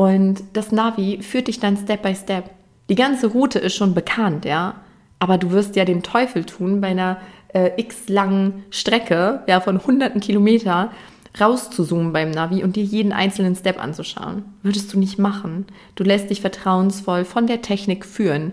und 0.00 0.42
das 0.54 0.72
Navi 0.72 1.20
führt 1.20 1.48
dich 1.48 1.60
dann 1.60 1.76
Step 1.76 2.00
by 2.00 2.14
Step. 2.14 2.48
Die 2.88 2.94
ganze 2.94 3.26
Route 3.26 3.58
ist 3.58 3.74
schon 3.74 3.92
bekannt, 3.92 4.46
ja. 4.46 4.76
Aber 5.18 5.36
du 5.36 5.50
wirst 5.50 5.76
ja 5.76 5.84
den 5.84 6.02
Teufel 6.02 6.44
tun, 6.44 6.80
bei 6.80 6.88
einer 6.88 7.18
äh, 7.48 7.72
x 7.76 8.08
langen 8.08 8.64
Strecke, 8.70 9.42
ja, 9.46 9.60
von 9.60 9.84
hunderten 9.84 10.22
Kilometer, 10.22 10.90
rauszuzoomen 11.38 12.14
beim 12.14 12.30
Navi 12.30 12.64
und 12.64 12.76
dir 12.76 12.82
jeden 12.82 13.12
einzelnen 13.12 13.54
Step 13.54 13.78
anzuschauen. 13.78 14.44
Würdest 14.62 14.90
du 14.94 14.98
nicht 14.98 15.18
machen. 15.18 15.66
Du 15.96 16.02
lässt 16.02 16.30
dich 16.30 16.40
vertrauensvoll 16.40 17.26
von 17.26 17.46
der 17.46 17.60
Technik 17.60 18.06
führen. 18.06 18.52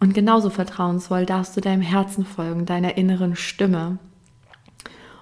Und 0.00 0.12
genauso 0.12 0.50
vertrauensvoll 0.50 1.24
darfst 1.24 1.56
du 1.56 1.60
deinem 1.60 1.82
Herzen 1.82 2.24
folgen, 2.26 2.66
deiner 2.66 2.96
inneren 2.96 3.36
Stimme. 3.36 3.98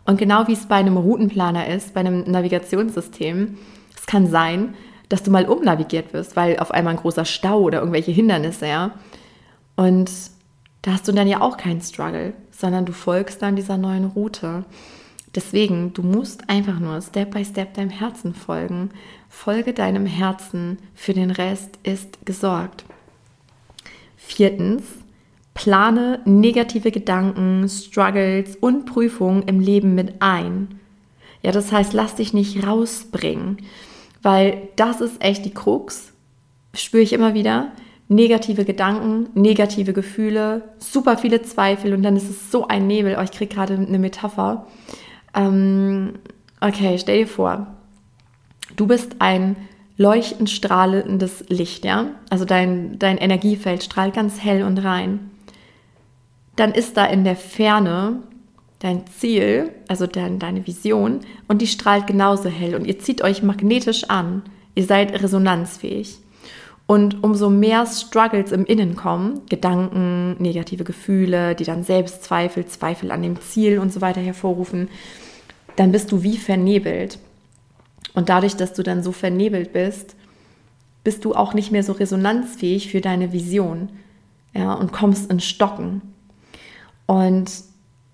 Und 0.06 0.16
genau 0.16 0.48
wie 0.48 0.54
es 0.54 0.64
bei 0.64 0.76
einem 0.76 0.96
Routenplaner 0.96 1.68
ist, 1.68 1.92
bei 1.92 2.00
einem 2.00 2.22
Navigationssystem, 2.22 3.58
es 3.94 4.06
kann 4.06 4.28
sein, 4.28 4.72
dass 5.09 5.23
du 5.23 5.31
mal 5.31 5.47
umnavigiert 5.47 6.12
wirst, 6.12 6.37
weil 6.37 6.59
auf 6.59 6.71
einmal 6.71 6.95
ein 6.95 7.00
großer 7.00 7.25
Stau 7.25 7.61
oder 7.61 7.79
irgendwelche 7.79 8.12
Hindernisse, 8.12 8.67
ja. 8.67 8.93
Und 9.77 10.11
da 10.83 10.93
hast 10.93 11.09
du 11.09 11.12
dann 11.12 11.29
ja 11.29 11.41
auch 11.41 11.57
keinen 11.57 11.81
Struggle, 11.81 12.35
sondern 12.50 12.85
du 12.85 12.93
folgst 12.93 13.43
dann 13.43 13.57
dieser 13.57 13.79
neuen 13.79 14.05
Route. 14.05 14.65
Deswegen, 15.35 15.93
du 15.93 16.03
musst 16.03 16.49
einfach 16.49 16.79
nur 16.79 17.00
Step 17.00 17.33
by 17.33 17.45
Step 17.45 17.75
deinem 17.75 17.91
Herzen 17.91 18.35
folgen. 18.35 18.91
Folge 19.29 19.73
deinem 19.73 20.07
Herzen, 20.07 20.79
für 20.95 21.12
den 21.12 21.31
Rest 21.31 21.79
ist 21.83 22.25
gesorgt. 22.25 22.85
Viertens, 24.17 24.83
plane 25.55 26.21
negative 26.25 26.91
Gedanken, 26.91 27.69
Struggles 27.69 28.57
und 28.57 28.87
Prüfungen 28.87 29.43
im 29.45 29.61
Leben 29.61 29.95
mit 29.95 30.21
ein. 30.21 30.81
Ja, 31.43 31.53
das 31.53 31.73
heißt, 31.73 31.93
lass 31.93 32.17
dich 32.17 32.33
nicht 32.33 32.67
rausbringen, 32.67 33.59
weil 34.22 34.68
das 34.76 35.00
ist 35.00 35.22
echt 35.22 35.44
die 35.44 35.54
Krux, 35.54 36.12
spüre 36.75 37.02
ich 37.02 37.12
immer 37.12 37.34
wieder. 37.34 37.72
Negative 38.10 38.64
Gedanken, 38.64 39.28
negative 39.34 39.92
Gefühle, 39.92 40.62
super 40.78 41.18
viele 41.18 41.42
Zweifel 41.42 41.92
und 41.92 42.02
dann 42.02 42.16
ist 42.16 42.30
es 42.30 42.50
so 42.50 42.66
ein 42.66 42.87
Nebel. 42.87 43.16
Oh, 43.18 43.22
ich 43.22 43.32
kriege 43.32 43.54
gerade 43.54 43.75
eine 43.75 43.98
Metapher. 43.98 44.66
Ähm, 45.34 46.14
okay, 46.60 46.96
stell 46.98 47.18
dir 47.18 47.26
vor, 47.26 47.66
du 48.76 48.87
bist 48.87 49.16
ein 49.18 49.56
leuchtend 49.98 50.48
strahlendes 50.48 51.44
Licht, 51.48 51.84
ja? 51.84 52.06
Also 52.30 52.46
dein, 52.46 52.98
dein 52.98 53.18
Energiefeld 53.18 53.82
strahlt 53.82 54.14
ganz 54.14 54.42
hell 54.42 54.62
und 54.62 54.78
rein. 54.78 55.30
Dann 56.56 56.72
ist 56.72 56.96
da 56.96 57.04
in 57.04 57.25
der 57.25 57.37
Ferne 57.37 58.22
dein 58.78 59.06
Ziel, 59.06 59.73
also 59.88 60.06
dein, 60.06 60.38
deine 60.38 60.66
Vision, 60.66 61.20
und 61.49 61.62
die 61.62 61.66
strahlt 61.66 62.06
genauso 62.06 62.49
hell 62.49 62.75
und 62.75 62.87
ihr 62.87 62.99
zieht 62.99 63.23
euch 63.23 63.42
magnetisch 63.42 64.04
an. 64.04 64.42
Ihr 64.75 64.85
seid 64.85 65.20
resonanzfähig. 65.20 66.18
Und 66.87 67.23
umso 67.23 67.50
mehr 67.50 67.85
Struggles 67.85 68.50
im 68.50 68.64
Innen 68.64 68.97
kommen, 68.97 69.42
Gedanken, 69.50 70.37
negative 70.38 70.85
Gefühle, 70.85 71.54
die 71.54 71.64
dann 71.64 71.85
Selbstzweifel, 71.85 72.64
Zweifel 72.64 73.11
an 73.11 73.22
dem 73.22 73.40
Ziel 73.40 73.79
und 73.79 73.92
so 73.92 74.00
weiter 74.00 74.22
hervorrufen, 74.22 74.88
dann 75.76 75.92
bist 75.92 76.11
du 76.12 76.22
wie 76.22 76.38
vernebelt. 76.38 77.18
Und 78.14 78.31
dadurch, 78.31 78.57
dass 78.57 78.72
du 78.72 78.83
dann 78.83 79.03
so 79.03 79.12
vernebelt 79.12 79.72
bist, 79.74 80.16
bist 81.05 81.24
du 81.24 81.35
auch 81.35 81.53
nicht 81.53 81.70
mehr 81.72 81.83
so 81.83 81.92
resonanzfähig 81.92 82.90
für 82.90 83.00
deine 83.00 83.33
Vision 83.33 83.90
ja, 84.55 84.72
und 84.72 84.92
kommst 84.92 85.31
in 85.31 85.40
Stocken. 85.40 86.00
Und 87.07 87.50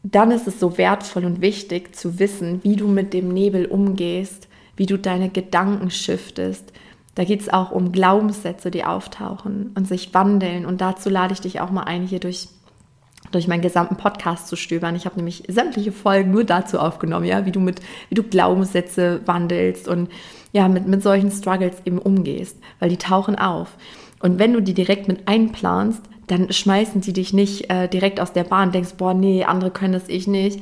dann 0.04 0.30
ist 0.30 0.46
es 0.46 0.60
so 0.60 0.78
wertvoll 0.78 1.24
und 1.24 1.40
wichtig 1.40 1.96
zu 1.96 2.18
wissen, 2.18 2.62
wie 2.62 2.76
du 2.76 2.86
mit 2.86 3.12
dem 3.12 3.28
Nebel 3.28 3.66
umgehst, 3.66 4.48
wie 4.76 4.86
du 4.86 4.98
deine 4.98 5.30
Gedanken 5.30 5.90
shiftest, 5.90 6.72
da 7.14 7.24
geht 7.24 7.40
es 7.40 7.48
auch 7.48 7.70
um 7.70 7.92
Glaubenssätze, 7.92 8.70
die 8.70 8.84
auftauchen 8.84 9.70
und 9.74 9.86
sich 9.86 10.12
wandeln. 10.14 10.66
Und 10.66 10.80
dazu 10.80 11.08
lade 11.08 11.32
ich 11.32 11.40
dich 11.40 11.60
auch 11.60 11.70
mal 11.70 11.84
ein, 11.84 12.06
hier 12.06 12.18
durch, 12.18 12.48
durch 13.30 13.46
meinen 13.46 13.62
gesamten 13.62 13.96
Podcast 13.96 14.48
zu 14.48 14.56
stöbern. 14.56 14.96
Ich 14.96 15.06
habe 15.06 15.16
nämlich 15.16 15.44
sämtliche 15.48 15.92
Folgen 15.92 16.32
nur 16.32 16.44
dazu 16.44 16.78
aufgenommen, 16.78 17.26
ja, 17.26 17.46
wie 17.46 17.52
du 17.52 17.60
mit, 17.60 17.80
wie 18.08 18.16
du 18.16 18.24
Glaubenssätze 18.24 19.20
wandelst 19.26 19.86
und 19.86 20.10
ja, 20.52 20.68
mit, 20.68 20.86
mit 20.86 21.02
solchen 21.02 21.30
Struggles 21.30 21.76
eben 21.84 21.98
umgehst, 21.98 22.58
weil 22.80 22.88
die 22.88 22.96
tauchen 22.96 23.36
auf. 23.36 23.76
Und 24.20 24.38
wenn 24.38 24.52
du 24.52 24.60
die 24.60 24.74
direkt 24.74 25.06
mit 25.06 25.28
einplanst, 25.28 26.02
dann 26.26 26.52
schmeißen 26.52 27.00
die 27.00 27.12
dich 27.12 27.32
nicht 27.32 27.70
äh, 27.70 27.88
direkt 27.88 28.20
aus 28.20 28.32
der 28.32 28.44
Bahn, 28.44 28.72
denkst, 28.72 28.94
boah, 28.96 29.14
nee, 29.14 29.44
andere 29.44 29.70
können 29.70 29.94
es, 29.94 30.08
ich 30.08 30.26
nicht. 30.26 30.60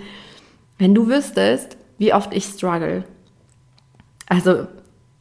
Wenn 0.79 0.95
du 0.95 1.07
wüsstest, 1.09 1.77
wie 1.99 2.13
oft 2.13 2.35
ich 2.35 2.45
struggle, 2.45 3.05
also 4.29 4.67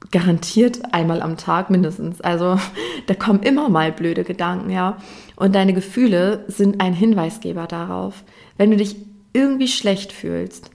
garantiert 0.09 0.93
einmal 0.93 1.21
am 1.21 1.37
Tag 1.37 1.69
mindestens. 1.69 2.21
Also 2.21 2.57
da 3.07 3.13
kommen 3.13 3.43
immer 3.43 3.69
mal 3.69 3.91
blöde 3.91 4.23
Gedanken, 4.23 4.69
ja. 4.69 4.97
Und 5.35 5.55
deine 5.55 5.73
Gefühle 5.73 6.45
sind 6.47 6.81
ein 6.81 6.93
Hinweisgeber 6.93 7.67
darauf. 7.67 8.23
Wenn 8.57 8.71
du 8.71 8.77
dich 8.77 8.95
irgendwie 9.33 9.67
schlecht 9.67 10.11
fühlst, 10.11 10.71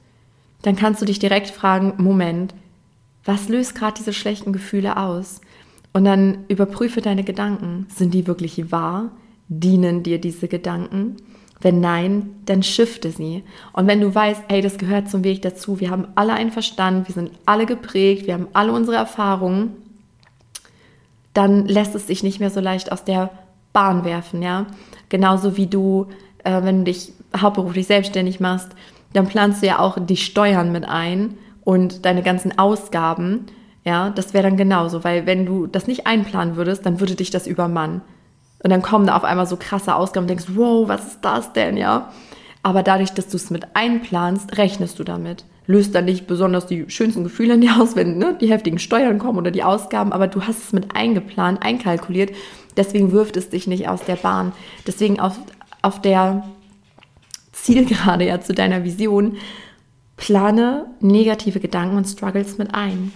dann 0.62 0.76
kannst 0.76 1.00
du 1.00 1.06
dich 1.06 1.18
direkt 1.18 1.50
fragen, 1.50 1.94
Moment, 1.98 2.54
was 3.24 3.48
löst 3.48 3.74
gerade 3.74 3.94
diese 3.98 4.12
schlechten 4.12 4.52
Gefühle 4.52 4.96
aus? 4.96 5.40
Und 5.92 6.04
dann 6.04 6.44
überprüfe 6.48 7.00
deine 7.00 7.24
Gedanken. 7.24 7.86
Sind 7.94 8.14
die 8.14 8.26
wirklich 8.26 8.70
wahr? 8.70 9.10
Dienen 9.48 10.02
dir 10.02 10.20
diese 10.20 10.48
Gedanken? 10.48 11.16
Wenn 11.60 11.80
nein, 11.80 12.30
dann 12.44 12.62
shifte 12.62 13.10
sie. 13.10 13.42
Und 13.72 13.86
wenn 13.86 14.00
du 14.00 14.14
weißt, 14.14 14.44
hey, 14.48 14.60
das 14.60 14.76
gehört 14.76 15.08
zum 15.08 15.24
Weg 15.24 15.42
dazu, 15.42 15.80
wir 15.80 15.90
haben 15.90 16.08
alle 16.14 16.34
einen 16.34 16.50
Verstand, 16.50 17.08
wir 17.08 17.14
sind 17.14 17.30
alle 17.46 17.64
geprägt, 17.64 18.26
wir 18.26 18.34
haben 18.34 18.48
alle 18.52 18.72
unsere 18.72 18.96
Erfahrungen, 18.96 19.72
dann 21.32 21.66
lässt 21.66 21.94
es 21.94 22.06
dich 22.06 22.22
nicht 22.22 22.40
mehr 22.40 22.50
so 22.50 22.60
leicht 22.60 22.92
aus 22.92 23.04
der 23.04 23.30
Bahn 23.72 24.04
werfen, 24.04 24.42
ja. 24.42 24.66
Genauso 25.08 25.56
wie 25.56 25.66
du, 25.66 26.06
äh, 26.44 26.62
wenn 26.62 26.78
du 26.78 26.84
dich 26.84 27.12
hauptberuflich 27.36 27.86
selbstständig 27.86 28.40
machst, 28.40 28.70
dann 29.12 29.28
planst 29.28 29.62
du 29.62 29.66
ja 29.66 29.78
auch 29.78 29.98
die 29.98 30.16
Steuern 30.16 30.72
mit 30.72 30.86
ein 30.86 31.38
und 31.64 32.04
deine 32.04 32.22
ganzen 32.22 32.58
Ausgaben, 32.58 33.46
ja, 33.84 34.10
das 34.10 34.34
wäre 34.34 34.42
dann 34.44 34.56
genauso, 34.56 35.04
weil 35.04 35.26
wenn 35.26 35.46
du 35.46 35.66
das 35.66 35.86
nicht 35.86 36.06
einplanen 36.06 36.56
würdest, 36.56 36.84
dann 36.84 37.00
würde 37.00 37.14
dich 37.14 37.30
das 37.30 37.46
übermannen. 37.46 38.02
Und 38.66 38.70
dann 38.70 38.82
kommen 38.82 39.06
da 39.06 39.16
auf 39.16 39.22
einmal 39.22 39.46
so 39.46 39.56
krasse 39.56 39.94
Ausgaben 39.94 40.24
und 40.24 40.28
denkst, 40.28 40.46
wow, 40.56 40.88
was 40.88 41.06
ist 41.06 41.18
das 41.22 41.52
denn, 41.52 41.76
ja? 41.76 42.10
Aber 42.64 42.82
dadurch, 42.82 43.12
dass 43.12 43.28
du 43.28 43.36
es 43.36 43.48
mit 43.48 43.76
einplanst, 43.76 44.58
rechnest 44.58 44.98
du 44.98 45.04
damit. 45.04 45.44
Löst 45.68 45.94
dann 45.94 46.06
nicht 46.06 46.26
besonders 46.26 46.66
die 46.66 46.90
schönsten 46.90 47.22
Gefühle 47.22 47.54
in 47.54 47.60
dir 47.60 47.80
aus, 47.80 47.94
wenn 47.94 48.18
ne, 48.18 48.36
die 48.40 48.50
heftigen 48.50 48.80
Steuern 48.80 49.20
kommen 49.20 49.38
oder 49.38 49.52
die 49.52 49.62
Ausgaben, 49.62 50.12
aber 50.12 50.26
du 50.26 50.42
hast 50.42 50.64
es 50.64 50.72
mit 50.72 50.96
eingeplant, 50.96 51.62
einkalkuliert. 51.62 52.32
Deswegen 52.76 53.12
wirft 53.12 53.36
es 53.36 53.50
dich 53.50 53.68
nicht 53.68 53.88
aus 53.88 54.02
der 54.02 54.16
Bahn. 54.16 54.50
Deswegen 54.84 55.20
auf, 55.20 55.38
auf 55.82 56.02
der 56.02 56.42
Zielgerade 57.52 58.26
ja 58.26 58.40
zu 58.40 58.52
deiner 58.52 58.82
Vision, 58.82 59.36
plane 60.16 60.86
negative 60.98 61.60
Gedanken 61.60 61.98
und 61.98 62.06
Struggles 62.06 62.58
mit 62.58 62.74
ein. 62.74 63.12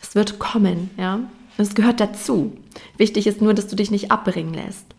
Es 0.00 0.14
wird 0.14 0.38
kommen, 0.38 0.88
ja. 0.96 1.20
Es 1.58 1.74
gehört 1.74 2.00
dazu. 2.00 2.56
Wichtig 2.96 3.26
ist 3.26 3.42
nur, 3.42 3.52
dass 3.52 3.66
du 3.66 3.76
dich 3.76 3.90
nicht 3.90 4.10
abbringen 4.10 4.54
lässt. 4.54 4.93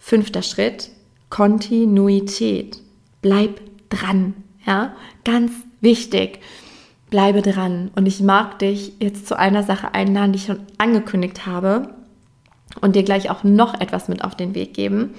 Fünfter 0.00 0.42
Schritt, 0.42 0.90
Kontinuität. 1.28 2.80
Bleib 3.22 3.60
dran, 3.90 4.34
ja? 4.66 4.94
Ganz 5.24 5.52
wichtig. 5.80 6.40
Bleibe 7.10 7.42
dran. 7.42 7.90
Und 7.94 8.06
ich 8.06 8.20
mag 8.20 8.58
dich 8.58 8.94
jetzt 8.98 9.28
zu 9.28 9.38
einer 9.38 9.62
Sache 9.62 9.94
einladen, 9.94 10.32
die 10.32 10.38
ich 10.38 10.46
schon 10.46 10.60
angekündigt 10.78 11.46
habe 11.46 11.94
und 12.80 12.96
dir 12.96 13.02
gleich 13.02 13.30
auch 13.30 13.44
noch 13.44 13.78
etwas 13.80 14.08
mit 14.08 14.24
auf 14.24 14.34
den 14.34 14.54
Weg 14.54 14.74
geben. 14.74 15.14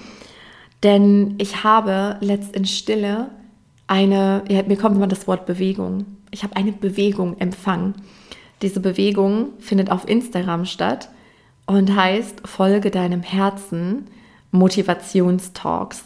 Denn 0.82 1.36
ich 1.38 1.62
habe 1.62 2.16
letzt 2.20 2.56
in 2.56 2.64
Stille 2.66 3.30
eine, 3.86 4.42
ja, 4.48 4.62
mir 4.64 4.76
kommt 4.76 4.96
immer 4.96 5.06
das 5.06 5.28
Wort 5.28 5.46
Bewegung. 5.46 6.06
Ich 6.30 6.42
habe 6.42 6.56
eine 6.56 6.72
Bewegung 6.72 7.38
empfangen. 7.38 7.94
Diese 8.62 8.80
Bewegung 8.80 9.50
findet 9.60 9.90
auf 9.90 10.08
Instagram 10.08 10.64
statt 10.64 11.08
und 11.66 11.94
heißt 11.94 12.46
Folge 12.46 12.90
deinem 12.90 13.22
Herzen 13.22 14.06
Motivationstalks. 14.52 16.04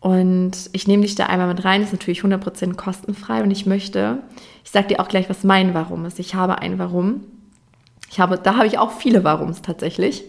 Und 0.00 0.70
ich 0.72 0.88
nehme 0.88 1.02
dich 1.02 1.14
da 1.14 1.26
einmal 1.26 1.46
mit 1.46 1.64
rein, 1.64 1.82
ist 1.82 1.92
natürlich 1.92 2.22
100% 2.22 2.74
kostenfrei 2.74 3.42
und 3.42 3.52
ich 3.52 3.66
möchte, 3.66 4.18
ich 4.64 4.70
sage 4.70 4.88
dir 4.88 5.00
auch 5.00 5.06
gleich, 5.06 5.30
was 5.30 5.44
mein 5.44 5.74
Warum 5.74 6.06
ist. 6.06 6.18
Ich 6.18 6.34
habe 6.34 6.58
ein 6.58 6.78
Warum. 6.78 7.20
Ich 8.10 8.18
habe, 8.18 8.36
da 8.36 8.56
habe 8.56 8.66
ich 8.66 8.78
auch 8.78 8.90
viele 8.90 9.22
Warums 9.22 9.62
tatsächlich. 9.62 10.24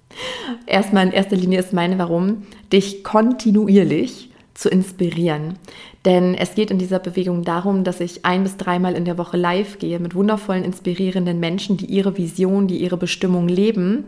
Erstmal 0.66 1.06
in 1.06 1.12
erster 1.12 1.36
Linie 1.36 1.60
ist 1.60 1.72
mein 1.72 1.96
Warum, 1.98 2.42
dich 2.72 3.04
kontinuierlich 3.04 4.30
zu 4.54 4.68
inspirieren. 4.68 5.58
Denn 6.04 6.34
es 6.34 6.54
geht 6.54 6.70
in 6.70 6.78
dieser 6.78 6.98
Bewegung 6.98 7.44
darum, 7.44 7.82
dass 7.82 8.00
ich 8.00 8.24
ein 8.24 8.42
bis 8.42 8.56
dreimal 8.56 8.94
in 8.94 9.04
der 9.04 9.16
Woche 9.16 9.36
live 9.36 9.78
gehe 9.78 9.98
mit 9.98 10.14
wundervollen, 10.14 10.64
inspirierenden 10.64 11.40
Menschen, 11.40 11.76
die 11.76 11.86
ihre 11.86 12.18
Vision, 12.18 12.68
die 12.68 12.78
ihre 12.78 12.96
Bestimmung 12.96 13.48
leben 13.48 14.04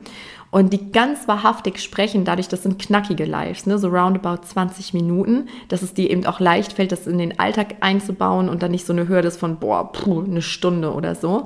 und 0.56 0.72
die 0.72 0.90
ganz 0.90 1.28
wahrhaftig 1.28 1.82
sprechen, 1.82 2.24
dadurch, 2.24 2.48
das 2.48 2.62
sind 2.62 2.78
knackige 2.78 3.26
Lives, 3.26 3.66
ne, 3.66 3.78
so 3.78 3.88
roundabout 3.88 4.42
20 4.42 4.94
Minuten, 4.94 5.48
dass 5.68 5.82
es 5.82 5.92
dir 5.92 6.08
eben 6.08 6.24
auch 6.24 6.40
leicht 6.40 6.72
fällt, 6.72 6.92
das 6.92 7.06
in 7.06 7.18
den 7.18 7.38
Alltag 7.38 7.74
einzubauen 7.80 8.48
und 8.48 8.62
dann 8.62 8.70
nicht 8.70 8.86
so 8.86 8.94
eine 8.94 9.06
Hürde 9.06 9.28
ist 9.28 9.38
von, 9.38 9.58
boah, 9.58 9.92
puh, 9.92 10.22
eine 10.22 10.40
Stunde 10.40 10.94
oder 10.94 11.14
so. 11.14 11.44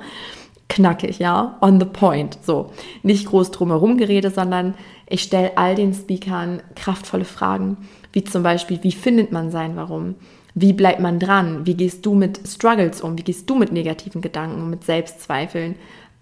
Knackig, 0.69 1.19
ja, 1.19 1.59
on 1.61 1.81
the 1.81 1.87
point, 1.87 2.39
so. 2.43 2.71
Nicht 3.03 3.27
groß 3.27 3.51
drumherum 3.51 3.97
gerede, 3.97 4.31
sondern 4.31 4.75
ich 5.09 5.23
stelle 5.23 5.59
all 5.59 5.75
den 5.75 5.93
Speakern 5.93 6.63
kraftvolle 6.77 7.25
Fragen 7.25 7.79
wie 8.13 8.23
zum 8.23 8.45
Beispiel, 8.45 8.79
wie 8.83 8.93
findet 8.93 9.33
man 9.33 9.51
sein 9.51 9.75
Warum? 9.75 10.15
Wie 10.55 10.73
bleibt 10.73 11.01
man 11.01 11.19
dran? 11.19 11.67
Wie 11.67 11.75
gehst 11.75 12.07
du 12.07 12.15
mit 12.15 12.41
Struggles 12.47 13.01
um? 13.01 13.19
Wie 13.19 13.25
gehst 13.25 13.51
du 13.51 13.57
mit 13.57 13.73
negativen 13.73 14.21
Gedanken, 14.21 14.71
mit 14.71 14.85
Selbstzweifeln? 14.85 15.75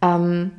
Ähm, 0.03 0.53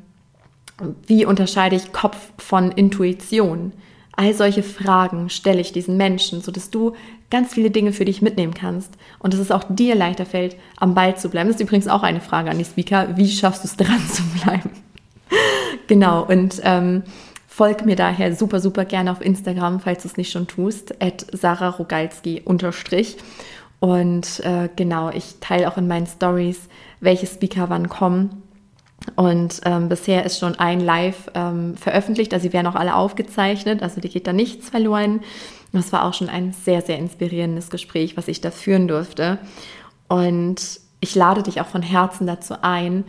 wie 1.08 1.26
unterscheide 1.26 1.76
ich 1.76 1.92
Kopf 1.92 2.18
von 2.38 2.72
Intuition? 2.72 3.74
All 4.16 4.34
solche 4.34 4.64
Fragen 4.64 5.30
stelle 5.30 5.62
ich 5.62 5.72
diesen 5.72 5.98
Menschen, 5.98 6.42
sodass 6.42 6.70
du 6.70 6.94
ganz 7.30 7.54
viele 7.54 7.72
Dinge 7.72 7.94
für 7.94 8.06
dich 8.06 8.22
mitnehmen 8.22 8.54
kannst 8.54 8.94
und 9.20 9.34
dass 9.34 9.40
es 9.40 9.52
auch 9.52 9.64
dir 9.70 9.96
leichter 9.96 10.26
fällt, 10.26 10.56
am 10.78 10.94
Ball 10.94 11.16
zu 11.16 11.30
bleiben. 11.30 11.48
Das 11.48 11.58
ist 11.58 11.62
übrigens 11.62 11.88
auch 11.88 12.04
eine 12.04 12.22
Frage 12.22 12.50
an 12.50 12.58
die 12.58 12.66
Speaker. 12.66 13.16
Wie 13.18 13.30
schaffst 13.30 13.64
du 13.64 13.68
es, 13.68 13.78
dran 13.78 14.08
zu 14.10 14.24
bleiben? 14.44 14.70
genau, 15.88 16.26
und 16.26 16.60
ähm, 16.64 17.04
Folg 17.60 17.86
mir 17.86 17.98
daher 17.98 18.34
super, 18.34 18.62
super 18.62 18.86
gerne 18.86 19.12
auf 19.12 19.20
Instagram, 19.20 19.82
falls 19.82 20.04
du 20.04 20.08
es 20.08 20.16
nicht 20.16 20.32
schon 20.32 20.48
tust, 20.48 21.02
at 21.04 21.26
Sarah 21.34 21.68
Rogalski 21.68 22.42
unterstrich. 22.46 23.18
Und 23.82 24.40
äh, 24.46 24.70
genau, 24.78 25.10
ich 25.10 25.42
teile 25.42 25.68
auch 25.68 25.76
in 25.76 25.86
meinen 25.86 26.08
Stories, 26.08 26.70
welche 27.02 27.28
Speaker 27.28 27.70
wann 27.70 27.90
kommen. 27.90 28.44
Und 29.16 29.62
ähm, 29.66 29.90
bisher 29.90 30.26
ist 30.26 30.40
schon 30.40 30.56
ein 30.60 30.80
Live 30.80 31.30
ähm, 31.34 31.76
veröffentlicht, 31.76 32.34
also 32.34 32.44
sie 32.44 32.54
werden 32.54 32.68
auch 32.68 32.76
alle 32.76 32.96
aufgezeichnet, 32.96 33.82
also 33.82 34.02
die 34.02 34.10
geht 34.10 34.28
da 34.28 34.34
nichts 34.34 34.70
verloren. 34.70 35.22
Das 35.72 35.92
war 35.92 36.06
auch 36.06 36.14
schon 36.14 36.30
ein 36.30 36.54
sehr, 36.54 36.82
sehr 36.82 36.98
inspirierendes 36.98 37.70
Gespräch, 37.70 38.18
was 38.18 38.28
ich 38.28 38.42
da 38.42 38.52
führen 38.52 38.88
durfte. 38.88 39.38
Und 40.08 40.80
ich 41.00 41.16
lade 41.16 41.44
dich 41.44 41.62
auch 41.62 41.68
von 41.68 41.82
Herzen 41.82 42.28
dazu 42.28 42.56
ein, 42.62 43.04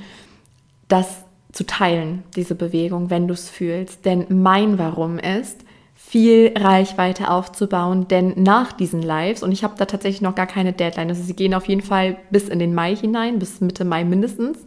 dass 0.89 1.25
zu 1.53 1.67
teilen, 1.67 2.23
diese 2.37 2.55
Bewegung, 2.55 3.11
wenn 3.11 3.27
du 3.27 3.35
es 3.35 3.51
fühlst. 3.51 4.05
Denn 4.05 4.27
mein 4.29 4.79
Warum 4.79 5.19
ist, 5.19 5.65
viel 5.95 6.53
Reichweite 6.57 7.31
aufzubauen, 7.31 8.09
denn 8.09 8.35
nach 8.37 8.73
diesen 8.73 9.03
Lives, 9.03 9.43
und 9.43 9.53
ich 9.53 9.63
habe 9.63 9.75
da 9.77 9.85
tatsächlich 9.85 10.23
noch 10.23 10.35
gar 10.35 10.47
keine 10.47 10.73
Deadline, 10.73 11.09
also 11.09 11.23
sie 11.23 11.35
gehen 11.37 11.55
auf 11.55 11.69
jeden 11.69 11.83
Fall 11.83 12.17
bis 12.31 12.49
in 12.49 12.59
den 12.59 12.75
Mai 12.75 12.97
hinein, 12.97 13.39
bis 13.39 13.61
Mitte 13.61 13.85
Mai 13.85 14.05
mindestens. 14.05 14.59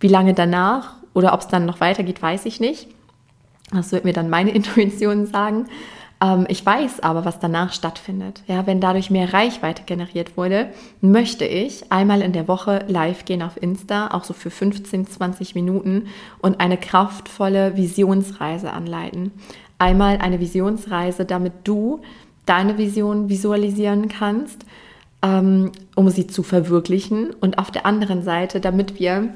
Wie 0.00 0.08
lange 0.08 0.34
danach 0.34 0.94
oder 1.14 1.32
ob 1.32 1.40
es 1.40 1.48
dann 1.48 1.66
noch 1.66 1.80
weitergeht, 1.80 2.20
weiß 2.20 2.46
ich 2.46 2.60
nicht. 2.60 2.88
Das 3.72 3.92
wird 3.92 4.04
mir 4.04 4.12
dann 4.12 4.30
meine 4.30 4.50
Intuition 4.54 5.26
sagen. 5.26 5.66
Ähm, 6.22 6.46
ich 6.48 6.64
weiß 6.64 7.00
aber, 7.00 7.24
was 7.24 7.38
danach 7.38 7.72
stattfindet. 7.72 8.42
Ja, 8.46 8.66
wenn 8.66 8.80
dadurch 8.80 9.10
mehr 9.10 9.32
Reichweite 9.32 9.82
generiert 9.84 10.36
wurde, 10.36 10.68
möchte 11.00 11.44
ich 11.44 11.90
einmal 11.92 12.22
in 12.22 12.32
der 12.32 12.48
Woche 12.48 12.84
live 12.88 13.24
gehen 13.24 13.42
auf 13.42 13.60
Insta, 13.60 14.08
auch 14.08 14.24
so 14.24 14.34
für 14.34 14.50
15, 14.50 15.06
20 15.06 15.54
Minuten 15.54 16.06
und 16.38 16.60
eine 16.60 16.76
kraftvolle 16.76 17.76
Visionsreise 17.76 18.72
anleiten. 18.72 19.32
Einmal 19.78 20.18
eine 20.18 20.40
Visionsreise, 20.40 21.26
damit 21.26 21.52
du 21.64 22.00
deine 22.46 22.78
Vision 22.78 23.28
visualisieren 23.28 24.08
kannst, 24.08 24.64
ähm, 25.22 25.72
um 25.96 26.08
sie 26.08 26.26
zu 26.26 26.42
verwirklichen. 26.42 27.34
Und 27.40 27.58
auf 27.58 27.70
der 27.70 27.84
anderen 27.84 28.22
Seite, 28.22 28.60
damit 28.60 28.98
wir 28.98 29.34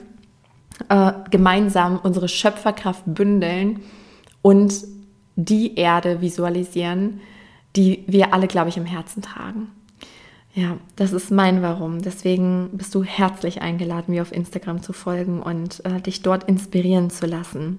äh, 0.89 1.13
gemeinsam 1.31 1.99
unsere 2.03 2.29
Schöpferkraft 2.29 3.03
bündeln 3.07 3.81
und 4.43 4.85
die 5.37 5.77
Erde 5.77 6.21
visualisieren, 6.21 7.21
die 7.77 8.05
wir 8.07 8.35
alle, 8.35 8.47
glaube 8.47 8.69
ich, 8.69 8.77
im 8.77 8.87
Herzen 8.87 9.23
tragen. 9.23 9.69
Ja, 10.55 10.79
das 10.97 11.13
ist 11.13 11.31
mein 11.31 11.63
Warum. 11.63 12.03
Deswegen 12.03 12.71
bist 12.73 12.95
du 12.95 13.05
herzlich 13.05 13.63
eingeladen, 13.63 14.13
mir 14.13 14.23
auf 14.23 14.33
Instagram 14.33 14.83
zu 14.83 14.93
folgen 14.93 15.41
und 15.41 15.85
äh, 15.85 16.01
dich 16.01 16.23
dort 16.23 16.45
inspirieren 16.45 17.11
zu 17.11 17.27
lassen. 17.27 17.79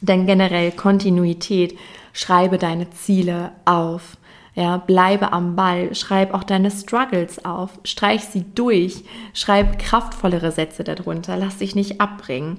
Denn 0.00 0.26
generell 0.26 0.72
Kontinuität, 0.72 1.76
schreibe 2.12 2.58
deine 2.58 2.90
Ziele 2.90 3.52
auf. 3.64 4.16
Ja, 4.54 4.76
bleibe 4.76 5.32
am 5.32 5.56
Ball, 5.56 5.94
schreib 5.94 6.34
auch 6.34 6.44
deine 6.44 6.70
Struggles 6.70 7.42
auf, 7.44 7.70
streich 7.84 8.24
sie 8.24 8.44
durch, 8.54 9.02
schreib 9.32 9.78
kraftvollere 9.78 10.52
Sätze 10.52 10.84
darunter, 10.84 11.38
lass 11.38 11.58
dich 11.58 11.74
nicht 11.74 12.02
abbringen. 12.02 12.58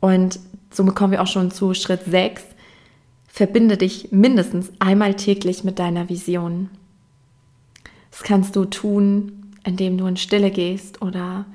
Und 0.00 0.38
somit 0.70 0.94
kommen 0.94 1.12
wir 1.12 1.22
auch 1.22 1.26
schon 1.26 1.50
zu 1.50 1.72
Schritt 1.72 2.04
6. 2.04 2.42
Verbinde 3.26 3.78
dich 3.78 4.12
mindestens 4.12 4.70
einmal 4.80 5.14
täglich 5.14 5.64
mit 5.64 5.78
deiner 5.78 6.10
Vision. 6.10 6.68
Das 8.10 8.22
kannst 8.22 8.54
du 8.54 8.66
tun, 8.66 9.54
indem 9.64 9.96
du 9.96 10.06
in 10.06 10.18
Stille 10.18 10.50
gehst 10.50 11.00
oder 11.00 11.46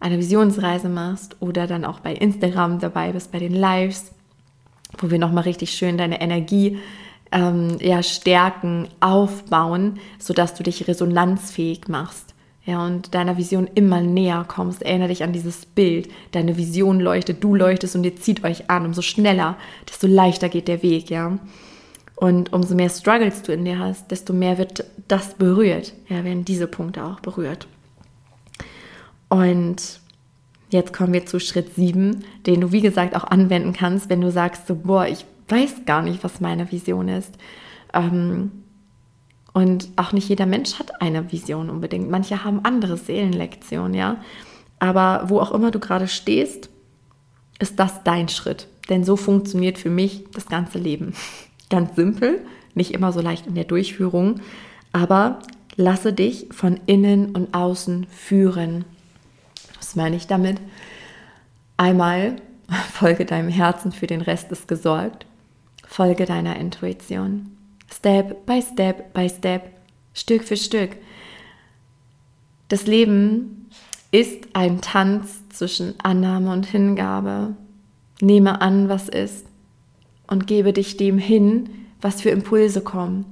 eine 0.00 0.18
Visionsreise 0.18 0.88
machst 0.88 1.36
oder 1.40 1.66
dann 1.66 1.84
auch 1.84 2.00
bei 2.00 2.14
Instagram 2.14 2.78
dabei 2.78 3.12
bist, 3.12 3.30
bei 3.30 3.38
den 3.38 3.54
Lives, 3.54 4.12
wo 4.96 5.10
wir 5.10 5.18
nochmal 5.18 5.44
richtig 5.44 5.72
schön 5.72 5.98
deine 5.98 6.20
Energie 6.20 6.78
ähm, 7.32 7.76
ja, 7.80 8.02
stärken, 8.02 8.88
aufbauen, 9.00 9.98
sodass 10.18 10.54
du 10.54 10.62
dich 10.62 10.88
resonanzfähig 10.88 11.88
machst 11.88 12.34
ja, 12.68 12.84
und 12.84 13.14
deiner 13.14 13.38
Vision 13.38 13.66
immer 13.74 14.02
näher 14.02 14.44
kommst. 14.46 14.82
Erinnere 14.82 15.08
dich 15.08 15.22
an 15.22 15.32
dieses 15.32 15.64
Bild. 15.64 16.10
Deine 16.32 16.58
Vision 16.58 17.00
leuchtet, 17.00 17.42
du 17.42 17.54
leuchtest 17.54 17.96
und 17.96 18.04
ihr 18.04 18.16
zieht 18.16 18.44
euch 18.44 18.68
an. 18.68 18.84
Umso 18.84 19.00
schneller, 19.00 19.56
desto 19.88 20.06
leichter 20.06 20.50
geht 20.50 20.68
der 20.68 20.82
Weg, 20.82 21.08
ja. 21.08 21.38
Und 22.14 22.52
umso 22.52 22.74
mehr 22.74 22.90
Struggles 22.90 23.40
du 23.40 23.52
in 23.52 23.64
dir 23.64 23.78
hast, 23.78 24.10
desto 24.10 24.34
mehr 24.34 24.58
wird 24.58 24.84
das 25.08 25.32
berührt. 25.32 25.94
Ja, 26.10 26.24
werden 26.24 26.44
diese 26.44 26.66
Punkte 26.66 27.04
auch 27.04 27.20
berührt. 27.20 27.66
Und 29.30 30.00
jetzt 30.68 30.92
kommen 30.92 31.14
wir 31.14 31.24
zu 31.24 31.40
Schritt 31.40 31.74
7, 31.74 32.22
den 32.44 32.60
du, 32.60 32.70
wie 32.70 32.82
gesagt, 32.82 33.16
auch 33.16 33.24
anwenden 33.24 33.72
kannst, 33.72 34.10
wenn 34.10 34.20
du 34.20 34.30
sagst, 34.30 34.66
so, 34.66 34.74
boah, 34.74 35.06
ich 35.06 35.24
weiß 35.48 35.84
gar 35.86 36.02
nicht, 36.02 36.24
was 36.24 36.40
meine 36.40 36.70
Vision 36.70 37.08
ist. 37.08 37.34
Ähm, 37.92 38.50
und 39.52 39.88
auch 39.96 40.12
nicht 40.12 40.28
jeder 40.28 40.46
Mensch 40.46 40.78
hat 40.78 41.00
eine 41.00 41.32
Vision 41.32 41.70
unbedingt. 41.70 42.10
Manche 42.10 42.44
haben 42.44 42.64
andere 42.64 42.96
Seelenlektionen, 42.96 43.94
ja. 43.94 44.18
Aber 44.78 45.24
wo 45.28 45.40
auch 45.40 45.50
immer 45.52 45.70
du 45.70 45.80
gerade 45.80 46.06
stehst, 46.06 46.70
ist 47.58 47.78
das 47.78 48.04
dein 48.04 48.28
Schritt. 48.28 48.68
Denn 48.88 49.04
so 49.04 49.16
funktioniert 49.16 49.78
für 49.78 49.90
mich 49.90 50.24
das 50.32 50.46
ganze 50.46 50.78
Leben. 50.78 51.14
Ganz 51.70 51.96
simpel, 51.96 52.40
nicht 52.74 52.92
immer 52.92 53.12
so 53.12 53.20
leicht 53.20 53.46
in 53.46 53.54
der 53.54 53.64
Durchführung, 53.64 54.40
aber 54.92 55.40
lasse 55.76 56.14
dich 56.14 56.46
von 56.50 56.80
innen 56.86 57.34
und 57.34 57.52
außen 57.52 58.06
führen. 58.06 58.86
Was 59.76 59.96
meine 59.96 60.16
ich 60.16 60.26
damit? 60.26 60.60
Einmal 61.76 62.36
folge 62.92 63.26
deinem 63.26 63.48
Herzen, 63.48 63.92
für 63.92 64.06
den 64.06 64.22
Rest 64.22 64.50
ist 64.50 64.68
gesorgt. 64.68 65.26
Folge 65.88 66.26
deiner 66.26 66.56
Intuition. 66.56 67.56
Step 67.90 68.44
by 68.44 68.62
Step 68.62 69.14
by 69.14 69.28
Step, 69.28 69.70
Stück 70.12 70.44
für 70.44 70.56
Stück. 70.56 70.90
Das 72.68 72.86
Leben 72.86 73.70
ist 74.12 74.48
ein 74.52 74.82
Tanz 74.82 75.48
zwischen 75.48 75.94
Annahme 76.02 76.52
und 76.52 76.66
Hingabe. 76.66 77.56
Nehme 78.20 78.60
an, 78.60 78.88
was 78.90 79.08
ist 79.08 79.46
und 80.26 80.46
gebe 80.46 80.74
dich 80.74 80.98
dem 80.98 81.16
hin, 81.16 81.70
was 82.02 82.20
für 82.20 82.30
Impulse 82.30 82.82
kommen. 82.82 83.24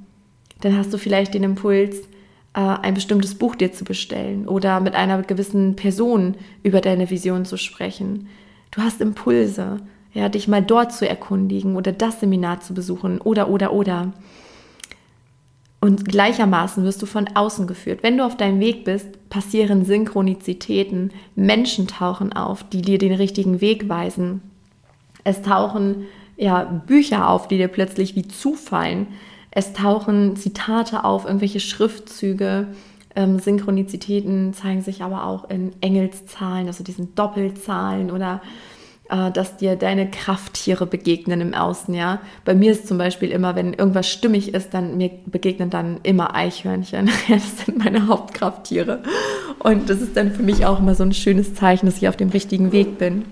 Dann 0.62 0.76
hast 0.76 0.92
du 0.94 0.98
vielleicht 0.98 1.34
den 1.34 1.44
Impuls, 1.44 2.00
äh, 2.54 2.60
ein 2.60 2.94
bestimmtes 2.94 3.34
Buch 3.34 3.54
dir 3.54 3.72
zu 3.72 3.84
bestellen 3.84 4.48
oder 4.48 4.80
mit 4.80 4.94
einer 4.94 5.22
gewissen 5.22 5.76
Person 5.76 6.36
über 6.62 6.80
deine 6.80 7.10
Vision 7.10 7.44
zu 7.44 7.58
sprechen. 7.58 8.28
Du 8.70 8.80
hast 8.80 9.02
Impulse, 9.02 9.82
ja, 10.16 10.30
dich 10.30 10.48
mal 10.48 10.62
dort 10.62 10.94
zu 10.94 11.06
erkundigen 11.06 11.76
oder 11.76 11.92
das 11.92 12.20
Seminar 12.20 12.60
zu 12.60 12.72
besuchen 12.72 13.20
oder 13.20 13.50
oder 13.50 13.74
oder. 13.74 14.12
Und 15.78 16.06
gleichermaßen 16.08 16.84
wirst 16.84 17.02
du 17.02 17.06
von 17.06 17.28
außen 17.34 17.66
geführt. 17.66 18.02
Wenn 18.02 18.16
du 18.16 18.24
auf 18.24 18.34
deinem 18.34 18.58
Weg 18.58 18.84
bist, 18.84 19.28
passieren 19.28 19.84
Synchronizitäten, 19.84 21.12
Menschen 21.34 21.86
tauchen 21.86 22.32
auf, 22.32 22.64
die 22.64 22.80
dir 22.80 22.96
den 22.96 23.12
richtigen 23.12 23.60
Weg 23.60 23.90
weisen. 23.90 24.40
Es 25.22 25.42
tauchen 25.42 26.06
ja, 26.38 26.64
Bücher 26.64 27.28
auf, 27.28 27.46
die 27.46 27.58
dir 27.58 27.68
plötzlich 27.68 28.16
wie 28.16 28.26
zufallen. 28.26 29.08
Es 29.50 29.74
tauchen 29.74 30.34
Zitate 30.36 31.04
auf, 31.04 31.26
irgendwelche 31.26 31.60
Schriftzüge. 31.60 32.68
Ähm, 33.14 33.38
Synchronizitäten 33.38 34.54
zeigen 34.54 34.80
sich 34.80 35.02
aber 35.02 35.24
auch 35.24 35.50
in 35.50 35.72
Engelszahlen, 35.82 36.68
also 36.68 36.82
diesen 36.82 37.14
Doppelzahlen 37.14 38.10
oder 38.10 38.40
dass 39.08 39.56
dir 39.56 39.76
deine 39.76 40.10
Krafttiere 40.10 40.86
begegnen 40.86 41.40
im 41.40 41.54
Außen, 41.54 41.94
ja. 41.94 42.20
Bei 42.44 42.54
mir 42.54 42.72
ist 42.72 42.88
zum 42.88 42.98
Beispiel 42.98 43.30
immer, 43.30 43.54
wenn 43.54 43.72
irgendwas 43.72 44.08
stimmig 44.08 44.52
ist, 44.52 44.74
dann 44.74 44.96
mir 44.96 45.10
begegnen 45.26 45.70
dann 45.70 46.00
immer 46.02 46.34
Eichhörnchen. 46.34 47.08
das 47.28 47.64
sind 47.64 47.78
meine 47.78 48.08
Hauptkrafttiere. 48.08 49.02
Und 49.60 49.88
das 49.88 50.00
ist 50.00 50.16
dann 50.16 50.32
für 50.32 50.42
mich 50.42 50.66
auch 50.66 50.80
immer 50.80 50.94
so 50.94 51.04
ein 51.04 51.12
schönes 51.12 51.54
Zeichen, 51.54 51.86
dass 51.86 51.98
ich 51.98 52.08
auf 52.08 52.16
dem 52.16 52.30
richtigen 52.30 52.72
Weg 52.72 52.98
bin. 52.98 53.26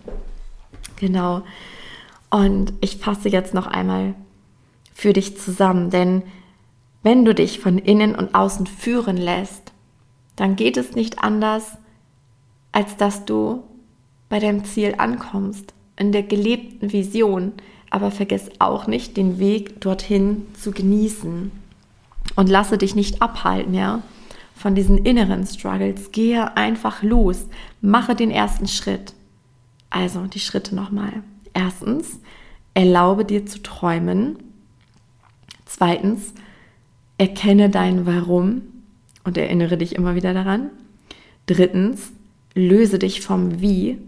Genau. 0.97 1.43
Und 2.31 2.73
ich 2.81 2.97
fasse 2.97 3.29
jetzt 3.29 3.55
noch 3.55 3.67
einmal 3.67 4.15
für 4.95 5.13
dich 5.13 5.39
zusammen, 5.39 5.91
denn 5.91 6.23
wenn 7.03 7.25
du 7.25 7.35
dich 7.35 7.59
von 7.61 7.79
innen 7.79 8.15
und 8.15 8.35
außen 8.35 8.67
führen 8.67 9.17
lässt, 9.17 9.73
dann 10.37 10.57
geht 10.57 10.77
es 10.77 10.95
nicht 10.95 11.19
anders, 11.19 11.77
als 12.73 12.97
dass 12.97 13.25
du 13.25 13.63
bei 14.29 14.39
deinem 14.39 14.65
Ziel 14.65 14.95
ankommst, 14.99 15.75
in 15.97 16.13
der 16.13 16.23
gelebten 16.23 16.93
Vision. 16.93 17.53
Aber 17.91 18.11
vergiss 18.11 18.51
auch 18.59 18.87
nicht, 18.87 19.17
den 19.17 19.39
Weg 19.39 19.81
dorthin 19.81 20.47
zu 20.55 20.73
genießen. 20.73 21.53
Und 22.37 22.49
lasse 22.49 22.79
dich 22.79 22.97
nicht 22.97 23.23
abhalten, 23.23 23.75
ja, 23.75 24.03
von 24.57 24.75
diesen 24.75 24.99
inneren 24.99 25.47
Struggles. 25.47 26.11
Gehe 26.11 26.57
einfach 26.57 27.03
los. 27.03 27.47
Mache 27.81 28.15
den 28.15 28.31
ersten 28.31 28.67
Schritt. 28.67 29.15
Also 29.91 30.27
die 30.27 30.41
Schritte 30.41 30.75
nochmal. 30.75 31.13
Erstens, 31.53 32.19
erlaube 32.75 33.25
dir 33.25 33.47
zu 33.47 33.63
träumen. 33.63 34.39
Zweitens, 35.67 36.35
erkenne 37.19 37.71
dein 37.71 38.07
Warum 38.07 38.63
und 39.23 39.39
erinnere 39.39 39.77
dich 39.77 39.95
immer 39.95 40.15
wieder 40.15 40.35
daran. 40.35 40.71
Drittens, 41.47 42.13
löse 42.55 42.99
dich 42.99 43.21
vom 43.21 43.61
Wie. 43.61 43.99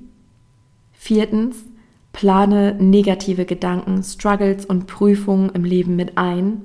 Viertens, 1.07 1.59
plane 2.13 2.75
negative 2.81 3.45
Gedanken, 3.45 4.03
Struggles 4.03 4.67
und 4.67 4.89
Prüfungen 4.89 5.51
im 5.51 5.63
Leben 5.63 5.95
mit 5.95 6.19
ein. 6.19 6.63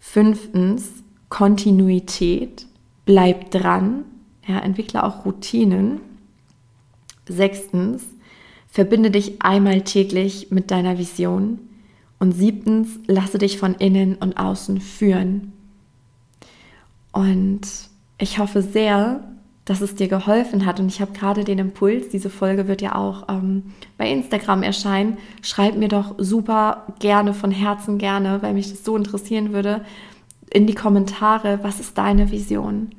Fünftens, 0.00 1.04
Kontinuität, 1.28 2.66
bleib 3.04 3.52
dran, 3.52 4.04
ja, 4.48 4.58
entwickle 4.58 5.04
auch 5.04 5.24
Routinen. 5.24 6.00
Sechstens, 7.28 8.02
verbinde 8.66 9.12
dich 9.12 9.40
einmal 9.42 9.82
täglich 9.82 10.50
mit 10.50 10.72
deiner 10.72 10.98
Vision. 10.98 11.60
Und 12.18 12.32
siebtens, 12.32 12.98
lasse 13.06 13.38
dich 13.38 13.58
von 13.58 13.76
innen 13.76 14.16
und 14.16 14.38
außen 14.38 14.80
führen. 14.80 15.52
Und 17.12 17.60
ich 18.18 18.40
hoffe 18.40 18.60
sehr, 18.60 19.35
dass 19.66 19.80
es 19.80 19.96
dir 19.96 20.08
geholfen 20.08 20.64
hat. 20.64 20.80
Und 20.80 20.88
ich 20.88 21.02
habe 21.02 21.12
gerade 21.12 21.44
den 21.44 21.58
Impuls, 21.58 22.08
diese 22.08 22.30
Folge 22.30 22.68
wird 22.68 22.80
ja 22.80 22.94
auch 22.94 23.28
ähm, 23.28 23.74
bei 23.98 24.10
Instagram 24.10 24.62
erscheinen. 24.62 25.18
Schreib 25.42 25.76
mir 25.76 25.88
doch 25.88 26.14
super 26.16 26.86
gerne, 27.00 27.34
von 27.34 27.50
Herzen 27.50 27.98
gerne, 27.98 28.40
weil 28.40 28.54
mich 28.54 28.70
das 28.70 28.84
so 28.84 28.96
interessieren 28.96 29.52
würde, 29.52 29.84
in 30.50 30.66
die 30.66 30.74
Kommentare, 30.74 31.58
was 31.62 31.80
ist 31.80 31.98
deine 31.98 32.30
Vision? 32.30 32.92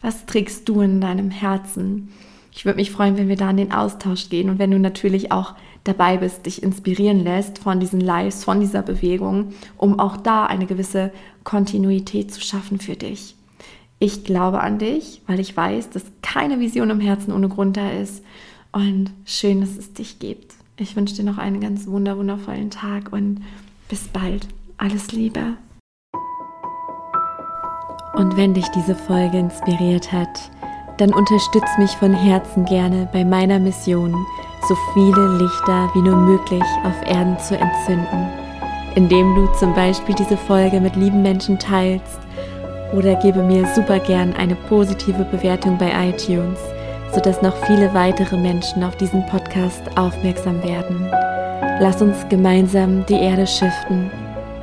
Was 0.00 0.26
trägst 0.26 0.68
du 0.68 0.80
in 0.80 1.00
deinem 1.00 1.30
Herzen? 1.30 2.10
Ich 2.52 2.64
würde 2.64 2.76
mich 2.76 2.90
freuen, 2.90 3.16
wenn 3.16 3.28
wir 3.28 3.36
da 3.36 3.48
in 3.50 3.56
den 3.56 3.72
Austausch 3.72 4.28
gehen 4.28 4.50
und 4.50 4.58
wenn 4.58 4.72
du 4.72 4.80
natürlich 4.80 5.30
auch 5.30 5.54
dabei 5.84 6.16
bist, 6.16 6.46
dich 6.46 6.62
inspirieren 6.62 7.22
lässt 7.22 7.60
von 7.60 7.78
diesen 7.78 8.00
Lives, 8.00 8.44
von 8.44 8.60
dieser 8.60 8.82
Bewegung, 8.82 9.52
um 9.76 10.00
auch 10.00 10.16
da 10.16 10.46
eine 10.46 10.66
gewisse 10.66 11.12
Kontinuität 11.44 12.34
zu 12.34 12.40
schaffen 12.40 12.78
für 12.78 12.96
dich. 12.96 13.36
Ich 14.02 14.24
glaube 14.24 14.60
an 14.60 14.78
dich, 14.78 15.22
weil 15.28 15.38
ich 15.38 15.56
weiß, 15.56 15.90
dass 15.90 16.02
keine 16.22 16.58
Vision 16.58 16.90
im 16.90 16.98
Herzen 16.98 17.32
ohne 17.32 17.48
Grund 17.48 17.76
da 17.76 17.88
ist. 17.88 18.24
Und 18.72 19.12
schön, 19.24 19.60
dass 19.60 19.76
es 19.76 19.92
dich 19.92 20.18
gibt. 20.18 20.54
Ich 20.76 20.96
wünsche 20.96 21.14
dir 21.14 21.22
noch 21.22 21.38
einen 21.38 21.60
ganz 21.60 21.86
wundervollen 21.86 22.70
Tag 22.70 23.12
und 23.12 23.42
bis 23.88 24.08
bald. 24.08 24.48
Alles 24.76 25.12
Liebe. 25.12 25.56
Und 28.14 28.36
wenn 28.36 28.54
dich 28.54 28.66
diese 28.74 28.96
Folge 28.96 29.38
inspiriert 29.38 30.10
hat, 30.10 30.50
dann 30.98 31.14
unterstütz 31.14 31.78
mich 31.78 31.92
von 31.92 32.12
Herzen 32.12 32.64
gerne 32.64 33.08
bei 33.12 33.24
meiner 33.24 33.60
Mission, 33.60 34.12
so 34.68 34.74
viele 34.94 35.38
Lichter 35.38 35.88
wie 35.94 36.02
nur 36.02 36.16
möglich 36.16 36.64
auf 36.82 37.00
Erden 37.06 37.38
zu 37.38 37.56
entzünden, 37.56 38.28
indem 38.96 39.32
du 39.36 39.46
zum 39.60 39.72
Beispiel 39.76 40.16
diese 40.16 40.36
Folge 40.36 40.80
mit 40.80 40.96
lieben 40.96 41.22
Menschen 41.22 41.56
teilst 41.60 42.18
oder 42.92 43.14
gebe 43.16 43.42
mir 43.42 43.66
super 43.74 43.98
gern 43.98 44.34
eine 44.34 44.54
positive 44.54 45.24
Bewertung 45.24 45.78
bei 45.78 45.90
iTunes, 46.08 46.58
sodass 47.14 47.42
noch 47.42 47.56
viele 47.66 47.92
weitere 47.94 48.36
Menschen 48.36 48.84
auf 48.84 48.96
diesen 48.96 49.24
Podcast 49.26 49.82
aufmerksam 49.96 50.62
werden. 50.62 51.06
Lass 51.80 52.02
uns 52.02 52.16
gemeinsam 52.28 53.04
die 53.06 53.20
Erde 53.20 53.46
schiften. 53.46 54.10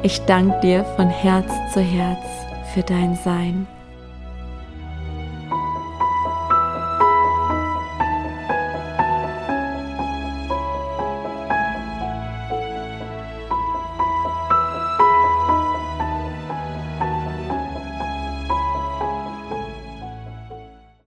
Ich 0.03 0.21
danke 0.25 0.59
dir 0.61 0.85
von 0.95 1.09
Herz 1.09 1.51
zu 1.73 1.81
Herz 1.81 2.23
für 2.73 2.83
dein 2.83 3.15
Sein. 3.15 3.67